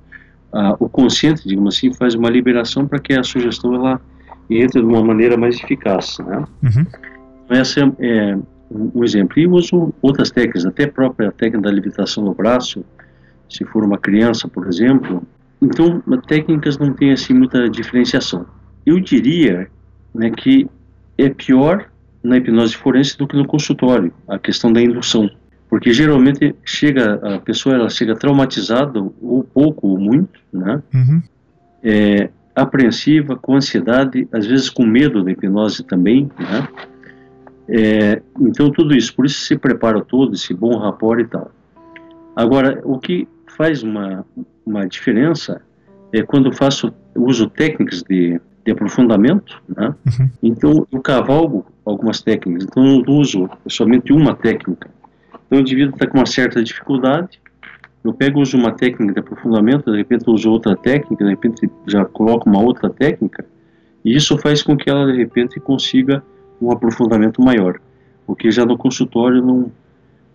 ah, 0.54 0.76
o 0.78 0.88
consciente, 0.88 1.46
digamos 1.48 1.76
assim, 1.76 1.92
faz 1.92 2.14
uma 2.14 2.30
liberação 2.30 2.86
para 2.86 3.00
que 3.00 3.12
a 3.12 3.24
sugestão 3.24 3.74
ela 3.74 4.00
entre 4.48 4.80
de 4.80 4.86
uma 4.86 5.02
maneira 5.02 5.36
mais 5.36 5.56
eficaz. 5.56 6.18
Né? 6.20 6.44
Uhum. 6.62 6.86
Então, 7.44 7.56
essa 7.56 7.80
é, 7.80 7.84
é, 7.98 8.38
um 8.70 9.02
exemplo. 9.02 9.36
E 9.36 9.48
uso 9.48 9.92
outras 10.00 10.30
técnicas, 10.30 10.64
até 10.64 10.84
a 10.84 10.92
própria 10.92 11.32
técnica 11.32 11.62
da 11.62 11.70
levitação 11.70 12.24
no 12.24 12.34
braço, 12.34 12.84
se 13.54 13.64
for 13.64 13.84
uma 13.84 13.98
criança, 13.98 14.48
por 14.48 14.66
exemplo. 14.66 15.22
Então, 15.60 16.02
técnicas 16.26 16.78
não 16.78 16.92
têm 16.92 17.12
assim 17.12 17.32
muita 17.32 17.68
diferenciação. 17.68 18.46
Eu 18.84 19.00
diria 19.00 19.68
né, 20.14 20.30
que 20.30 20.68
é 21.16 21.28
pior 21.28 21.86
na 22.22 22.36
hipnose 22.36 22.76
forense 22.76 23.16
do 23.16 23.26
que 23.26 23.36
no 23.36 23.46
consultório, 23.46 24.12
a 24.28 24.38
questão 24.38 24.72
da 24.72 24.80
indução 24.80 25.30
porque 25.74 25.92
geralmente 25.92 26.54
chega 26.64 27.14
a 27.14 27.40
pessoa 27.40 27.74
ela 27.74 27.90
chega 27.90 28.14
traumatizada 28.14 29.00
ou 29.20 29.42
pouco 29.42 29.88
ou 29.88 29.98
muito, 29.98 30.38
né? 30.52 30.80
Uhum. 30.94 31.20
É, 31.82 32.30
apreensiva, 32.54 33.34
com 33.34 33.56
ansiedade, 33.56 34.28
às 34.30 34.46
vezes 34.46 34.70
com 34.70 34.86
medo 34.86 35.24
da 35.24 35.32
hipnose 35.32 35.82
também, 35.82 36.30
né? 36.38 36.68
É, 37.66 38.22
então 38.40 38.70
tudo 38.70 38.94
isso, 38.94 39.12
por 39.16 39.26
isso 39.26 39.40
se 39.40 39.58
prepara 39.58 40.00
todo 40.00 40.34
esse 40.34 40.54
bom 40.54 40.78
rapport 40.78 41.18
e 41.18 41.26
tal. 41.26 41.50
Agora, 42.36 42.80
o 42.84 42.96
que 43.00 43.26
faz 43.56 43.82
uma 43.82 44.24
uma 44.66 44.86
diferença 44.86 45.60
é 46.12 46.22
quando 46.22 46.46
eu 46.46 46.52
faço 46.52 46.92
uso 47.14 47.48
técnicas 47.50 48.02
de, 48.02 48.40
de 48.64 48.72
aprofundamento, 48.72 49.62
né? 49.68 49.94
Uhum. 50.06 50.30
Então 50.42 50.86
eu 50.90 51.00
cavalgo 51.00 51.66
algumas 51.84 52.22
técnicas. 52.22 52.64
Então 52.64 52.84
eu 52.84 53.04
não 53.04 53.14
uso 53.14 53.50
somente 53.68 54.12
uma 54.12 54.34
técnica 54.34 54.88
então 55.46 55.58
o 55.58 55.60
indivíduo 55.60 55.94
está 55.94 56.06
com 56.06 56.18
uma 56.18 56.26
certa 56.26 56.62
dificuldade, 56.62 57.40
eu 58.02 58.12
pego 58.12 58.40
uso 58.40 58.56
uma 58.56 58.72
técnica 58.72 59.12
de 59.12 59.20
aprofundamento, 59.20 59.90
de 59.90 59.96
repente 59.96 60.28
uso 60.28 60.50
outra 60.50 60.76
técnica, 60.76 61.24
de 61.24 61.30
repente 61.30 61.70
já 61.86 62.04
coloco 62.04 62.48
uma 62.48 62.60
outra 62.60 62.90
técnica, 62.90 63.44
e 64.04 64.16
isso 64.16 64.36
faz 64.38 64.62
com 64.62 64.76
que 64.76 64.90
ela 64.90 65.06
de 65.10 65.16
repente 65.16 65.58
consiga 65.60 66.22
um 66.60 66.70
aprofundamento 66.72 67.40
maior, 67.40 67.78
porque 68.26 68.50
já 68.50 68.66
no 68.66 68.76
consultório 68.76 69.40
não, 69.40 69.70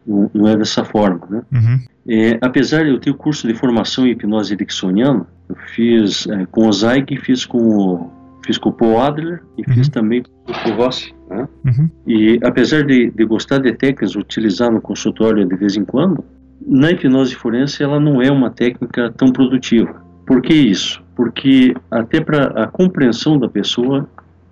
não, 0.06 0.30
não 0.34 0.48
é 0.48 0.56
dessa 0.56 0.84
forma, 0.84 1.22
né? 1.30 1.42
Uhum. 1.52 1.80
É, 2.08 2.40
apesar 2.42 2.84
de 2.84 2.90
eu 2.90 3.00
ter 3.00 3.12
o 3.12 3.16
curso 3.16 3.48
de 3.48 3.54
formação 3.54 4.08
em 4.08 4.12
hipnose 4.12 4.54
ericksoniana, 4.54 5.28
eu 5.48 5.56
fiz 5.76 6.28
é, 6.28 6.46
com 6.48 6.68
o 6.68 6.74
Zeig, 6.74 7.16
fiz 7.18 7.46
com 7.46 7.58
o 7.58 8.20
fiz 8.46 8.58
com 8.58 8.70
o 8.70 8.74
Paul 8.74 9.00
Adler 9.00 9.44
e 9.58 9.62
uhum. 9.62 9.76
fiz 9.76 9.90
também 9.90 10.24
com 10.24 10.70
o 10.70 10.76
Rossi. 10.76 11.14
Né? 11.30 11.48
Uhum. 11.66 11.90
E 12.08 12.40
apesar 12.44 12.84
de, 12.84 13.12
de 13.12 13.26
gostar 13.26 13.60
de 13.60 13.72
técnicas, 13.74 14.16
utilizar 14.16 14.72
no 14.72 14.82
consultório 14.82 15.46
de 15.46 15.56
vez 15.56 15.78
em 15.78 15.86
quando, 15.86 16.24
na 16.66 16.92
hipnose 16.92 17.36
forense 17.36 17.84
ela 17.84 18.00
não 18.00 18.22
é 18.22 18.32
uma 18.32 18.50
técnica 18.50 19.14
tão 19.16 19.32
produtiva. 19.32 20.02
Por 20.26 20.42
que 20.42 20.54
isso? 20.54 21.04
Porque 21.16 21.76
até 21.92 22.22
para 22.22 22.64
a 22.64 22.68
compreensão 22.68 23.38
da 23.38 23.48
pessoa 23.48 24.10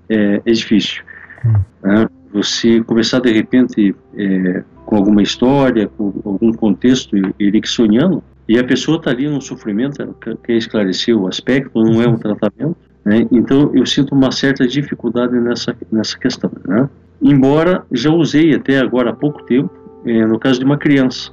é, 0.10 0.42
é 0.46 0.52
difícil. 0.52 1.04
Uhum. 1.44 1.60
Né? 1.84 2.08
Você 2.34 2.84
começar 2.84 3.20
de 3.20 3.32
repente 3.32 3.96
é, 4.16 4.64
com 4.88 4.96
alguma 4.96 5.22
história, 5.22 5.90
com 5.98 6.14
algum 6.24 6.54
contexto 6.54 7.16
ericksoniano, 7.38 8.24
e 8.48 8.58
a 8.58 8.64
pessoa 8.64 8.98
está 8.98 9.12
ali 9.12 9.28
no 9.28 9.42
sofrimento, 9.42 10.16
quer 10.44 10.56
esclarecer 10.56 11.16
o 11.16 11.28
aspecto, 11.28 11.84
não 11.84 12.02
é 12.02 12.08
um 12.08 12.18
tratamento, 12.18 12.78
né? 13.04 13.28
Então 13.30 13.70
eu 13.76 13.86
sinto 13.86 14.16
uma 14.16 14.32
certa 14.32 14.66
dificuldade 14.66 15.38
nessa, 15.42 15.76
nessa 15.92 16.18
questão. 16.18 16.50
Né? 16.66 16.90
Embora 17.22 17.84
já 17.92 18.10
usei 18.10 18.56
até 18.56 18.80
agora 18.80 19.10
há 19.10 19.14
pouco 19.14 19.44
tempo, 19.44 19.70
é, 20.06 20.26
no 20.26 20.40
caso 20.40 20.60
de 20.60 20.66
uma 20.66 20.78
criança 20.78 21.32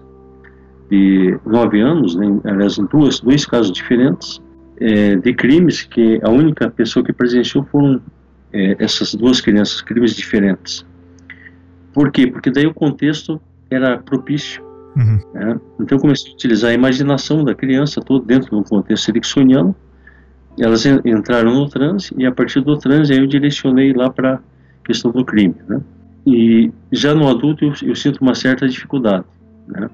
de 0.90 1.38
9 1.46 1.80
anos, 1.80 2.16
né, 2.16 2.26
aliás, 2.44 2.76
em 2.76 2.86
duas, 2.86 3.20
dois 3.20 3.46
casos 3.46 3.70
diferentes, 3.70 4.42
é, 4.80 5.14
de 5.14 5.32
crimes 5.32 5.82
que 5.84 6.18
a 6.24 6.28
única 6.28 6.68
pessoa 6.68 7.04
que 7.04 7.12
presenciou 7.12 7.64
foram 7.70 8.00
é, 8.52 8.74
essas 8.80 9.14
duas 9.14 9.40
crianças, 9.40 9.80
crimes 9.80 10.16
diferentes. 10.16 10.84
Por 11.94 12.10
quê? 12.10 12.26
Porque 12.26 12.50
daí 12.50 12.66
o 12.66 12.74
contexto 12.74 13.40
era 13.70 13.96
propício. 13.96 14.62
Uhum. 14.96 15.18
Né? 15.32 15.60
Então 15.80 15.96
eu 15.96 16.00
comecei 16.00 16.30
a 16.30 16.34
utilizar 16.34 16.70
a 16.70 16.74
imaginação 16.74 17.42
da 17.42 17.54
criança 17.54 18.00
todo 18.00 18.24
dentro 18.24 18.50
do 18.50 18.62
contexto 18.62 19.08
ericksoniano 19.08 19.74
elas 20.58 20.86
entraram 20.86 21.52
no 21.52 21.68
transe 21.68 22.14
e 22.16 22.24
a 22.24 22.32
partir 22.32 22.60
do 22.60 22.76
transe 22.78 23.12
eu 23.12 23.26
direcionei 23.26 23.92
lá 23.92 24.10
para 24.10 24.34
a 24.34 24.40
questão 24.86 25.10
do 25.10 25.24
crime, 25.24 25.56
né? 25.68 25.80
E 26.26 26.72
já 26.92 27.14
no 27.14 27.28
adulto 27.28 27.64
eu, 27.64 27.74
eu 27.82 27.94
sinto 27.94 28.20
uma 28.20 28.34
certa 28.34 28.68
dificuldade, 28.68 29.24
né? 29.66 29.90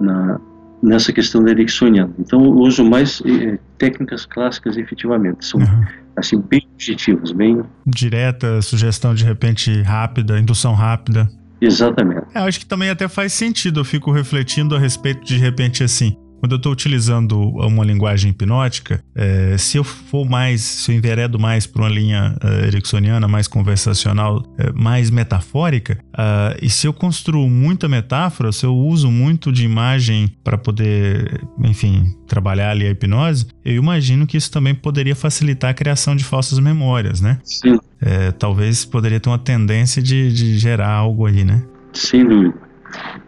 Na, 0.00 0.40
nessa 0.82 1.12
questão 1.12 1.42
da 1.42 1.52
ericksoniana. 1.52 2.12
Então 2.18 2.44
eu 2.44 2.52
uso 2.54 2.84
mais 2.84 3.22
eh, 3.24 3.58
técnicas 3.78 4.26
clássicas 4.26 4.76
efetivamente, 4.76 5.46
são 5.46 5.60
uhum. 5.60 5.84
Assim 6.16 6.40
bem 6.40 6.66
objetivas, 6.74 7.32
bem 7.32 7.62
direta, 7.86 8.60
sugestão 8.62 9.14
de 9.14 9.24
repente 9.24 9.82
rápida, 9.82 10.38
indução 10.38 10.74
rápida. 10.74 11.28
Exatamente. 11.60 12.26
É, 12.34 12.40
acho 12.40 12.58
que 12.58 12.66
também 12.66 12.90
até 12.90 13.06
faz 13.08 13.32
sentido. 13.32 13.80
Eu 13.80 13.84
fico 13.84 14.10
refletindo 14.10 14.74
a 14.74 14.78
respeito 14.78 15.24
de, 15.24 15.34
de 15.34 15.40
repente 15.40 15.84
assim, 15.84 16.16
quando 16.42 16.52
eu 16.52 16.56
estou 16.56 16.72
utilizando 16.72 17.38
uma 17.40 17.84
linguagem 17.84 18.32
hipnótica, 18.32 19.00
é, 19.14 19.56
se 19.56 19.76
eu 19.78 19.84
for 19.84 20.28
mais, 20.28 20.60
se 20.60 20.90
eu 20.90 20.96
enveredo 20.96 21.38
mais 21.38 21.68
para 21.68 21.82
uma 21.82 21.88
linha 21.88 22.36
uh, 22.42 22.66
ericksoniana, 22.66 23.28
mais 23.28 23.46
conversacional, 23.46 24.42
é, 24.58 24.72
mais 24.72 25.08
metafórica, 25.08 26.00
uh, 26.12 26.58
e 26.60 26.68
se 26.68 26.84
eu 26.88 26.92
construo 26.92 27.48
muita 27.48 27.88
metáfora, 27.88 28.50
se 28.50 28.66
eu 28.66 28.76
uso 28.76 29.08
muito 29.08 29.52
de 29.52 29.64
imagem 29.64 30.28
para 30.42 30.58
poder, 30.58 31.44
enfim, 31.60 32.12
trabalhar 32.26 32.70
ali 32.72 32.88
a 32.88 32.90
hipnose, 32.90 33.46
eu 33.64 33.76
imagino 33.76 34.26
que 34.26 34.36
isso 34.36 34.50
também 34.50 34.74
poderia 34.74 35.14
facilitar 35.14 35.70
a 35.70 35.74
criação 35.74 36.16
de 36.16 36.24
falsas 36.24 36.58
memórias, 36.58 37.20
né? 37.20 37.38
Sim. 37.44 37.78
É, 38.00 38.32
talvez 38.32 38.84
poderia 38.84 39.20
ter 39.20 39.28
uma 39.30 39.38
tendência 39.38 40.02
de, 40.02 40.32
de 40.32 40.58
gerar 40.58 40.90
algo 40.90 41.24
aí, 41.24 41.44
né? 41.44 41.62
Sem 41.92 42.26
dúvida. 42.26 42.61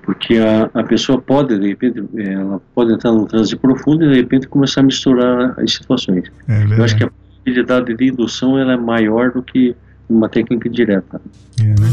Porque 0.04 0.36
a, 0.36 0.70
a 0.74 0.84
pessoa 0.84 1.20
pode, 1.20 1.58
de 1.58 1.68
repente, 1.68 2.02
ela 2.16 2.60
pode 2.74 2.92
entrar 2.92 3.10
num 3.10 3.24
transe 3.24 3.56
profundo 3.56 4.04
e 4.04 4.08
de 4.08 4.16
repente 4.16 4.46
começar 4.46 4.80
a 4.80 4.84
misturar 4.84 5.58
as 5.58 5.72
situações. 5.72 6.30
É 6.46 6.78
Eu 6.78 6.84
acho 6.84 6.96
que 6.96 7.04
a 7.04 7.10
possibilidade 7.10 7.94
de 7.94 8.08
indução 8.08 8.58
ela 8.58 8.74
é 8.74 8.76
maior 8.76 9.32
do 9.32 9.42
que 9.42 9.74
uma 10.08 10.28
técnica 10.28 10.68
direta. 10.68 11.20
É, 11.58 11.64
né? 11.64 11.90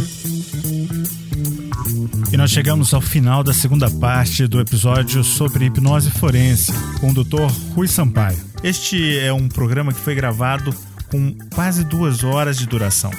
E 2.32 2.38
nós 2.38 2.52
chegamos 2.52 2.94
ao 2.94 3.02
final 3.02 3.44
da 3.44 3.54
segunda 3.54 3.90
parte 3.90 4.48
do 4.48 4.60
episódio 4.60 5.24
sobre 5.24 5.66
hipnose 5.66 6.12
forense 6.12 6.72
com 7.00 7.10
o 7.10 7.14
Dr. 7.14 7.52
Rui 7.74 7.88
Sampaio. 7.88 8.38
Este 8.64 9.20
é 9.20 9.34
um 9.34 9.48
programa 9.48 9.94
que 9.94 10.00
foi 10.00 10.16
gravado 10.16 10.74
com 11.10 11.36
quase 11.54 11.84
duas 11.84 12.24
horas 12.24 12.58
de 12.58 12.68
duração. 12.68 13.12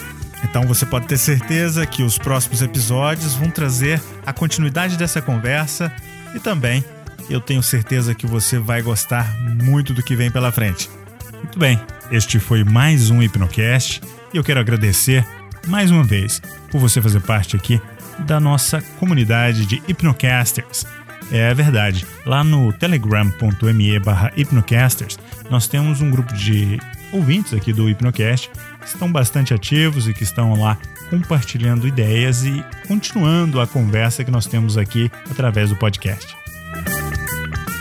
Então 0.44 0.62
você 0.64 0.85
pode 0.85 1.07
ter 1.07 1.18
certeza 1.18 1.87
que 1.87 2.02
os 2.02 2.18
próximos 2.18 2.62
episódios 2.62 3.35
vão 3.35 3.50
trazer 3.50 4.00
a 4.26 4.33
continuidade 4.33 4.96
dessa 4.96 5.22
conversa 5.22 5.92
e 6.35 6.40
também 6.40 6.85
eu 7.31 7.40
tenho 7.40 7.62
certeza 7.62 8.14
que 8.14 8.26
você 8.26 8.59
vai 8.59 8.83
gostar 8.83 9.33
muito 9.62 9.94
do 9.94 10.02
que 10.02 10.16
vem 10.16 10.31
pela 10.31 10.52
frente. 10.52 10.90
Muito 11.35 11.59
bem, 11.59 11.81
este 12.11 12.38
foi 12.38 12.64
mais 12.64 13.11
um 13.11 13.22
Hipnocast 13.22 14.02
e 14.33 14.37
eu 14.37 14.44
quero 14.44 14.61
agradecer 14.61 15.26
mais 15.66 15.90
uma 15.90 16.02
vez 16.02 16.40
por 16.70 16.81
você 16.81 17.00
fazer 17.00 17.20
parte 17.20 17.57
aqui 17.57 17.81
da 18.20 18.38
nossa 18.40 18.83
comunidade 18.98 19.66
de 19.66 19.83
Hipnocasters. 19.88 20.85
É 21.31 21.55
verdade, 21.55 22.05
lá 22.26 22.44
no 22.44 22.72
telegram.me 22.72 23.98
barra 24.00 24.33
Hipnocasters 24.37 25.18
nós 25.48 25.66
temos 25.66 26.00
um 26.00 26.11
grupo 26.11 26.33
de 26.35 26.78
ouvintes 27.12 27.55
aqui 27.55 27.72
do 27.72 27.88
Hipnocast 27.88 28.50
que 28.83 28.88
estão 28.88 29.11
bastante 29.11 29.55
ativos 29.55 30.07
e 30.07 30.12
que 30.12 30.23
estão 30.23 30.61
lá 30.61 30.77
compartilhando 31.09 31.88
ideias 31.88 32.45
e 32.45 32.64
continuando 32.87 33.61
a 33.61 33.66
conversa 33.66 34.25
que 34.25 34.31
nós 34.31 34.47
temos 34.47 34.77
aqui 34.77 35.11
através 35.31 35.71
do 35.71 35.77
podcast. 35.77 36.37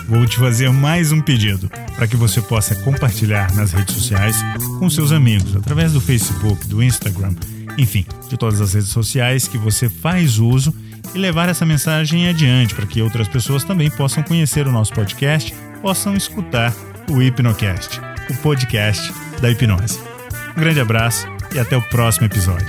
Vou 0.08 0.26
te 0.26 0.38
fazer 0.38 0.70
mais 0.72 1.12
um 1.12 1.22
pedido 1.22 1.70
para 1.96 2.08
que 2.08 2.16
você 2.16 2.42
possa 2.42 2.76
compartilhar 2.76 3.54
nas 3.56 3.72
redes 3.72 3.96
sociais 3.96 4.36
com 4.80 4.90
seus 4.90 5.12
amigos, 5.12 5.56
através 5.56 5.94
do 5.94 6.02
Facebook, 6.02 6.68
do 6.68 6.82
Instagram 6.84 7.34
enfim, 7.78 8.06
de 8.30 8.38
todas 8.38 8.62
as 8.62 8.74
redes 8.74 8.90
sociais 8.90 9.48
que 9.48 9.58
você 9.58 9.90
faz 9.90 10.40
uso 10.40 10.74
e 11.14 11.18
levar 11.18 11.50
essa 11.50 11.66
mensagem 11.66 12.28
adiante 12.28 12.76
para 12.76 12.86
que 12.86 13.02
outras 13.02 13.28
pessoas 13.28 13.64
também 13.64 13.90
possam 13.90 14.24
conhecer 14.24 14.68
o 14.68 14.72
nosso 14.72 14.94
podcast, 14.94 15.54
possam 15.82 16.16
escutar 16.16 16.74
o 17.10 17.22
Hipnocast, 17.22 18.00
o 18.30 18.36
podcast 18.38 19.12
da 19.42 19.50
hipnose. 19.50 20.11
Um 20.56 20.60
grande 20.60 20.80
abraço 20.80 21.28
e 21.54 21.60
até 21.60 21.78
o 21.78 21.82
próximo 21.82 22.26
episódio. 22.26 22.68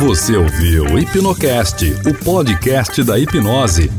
Você 0.00 0.36
ouviu 0.36 0.84
o 0.84 0.98
Hipnocast, 0.98 1.84
o 2.06 2.14
podcast 2.24 3.02
da 3.02 3.18
hipnose. 3.18 3.90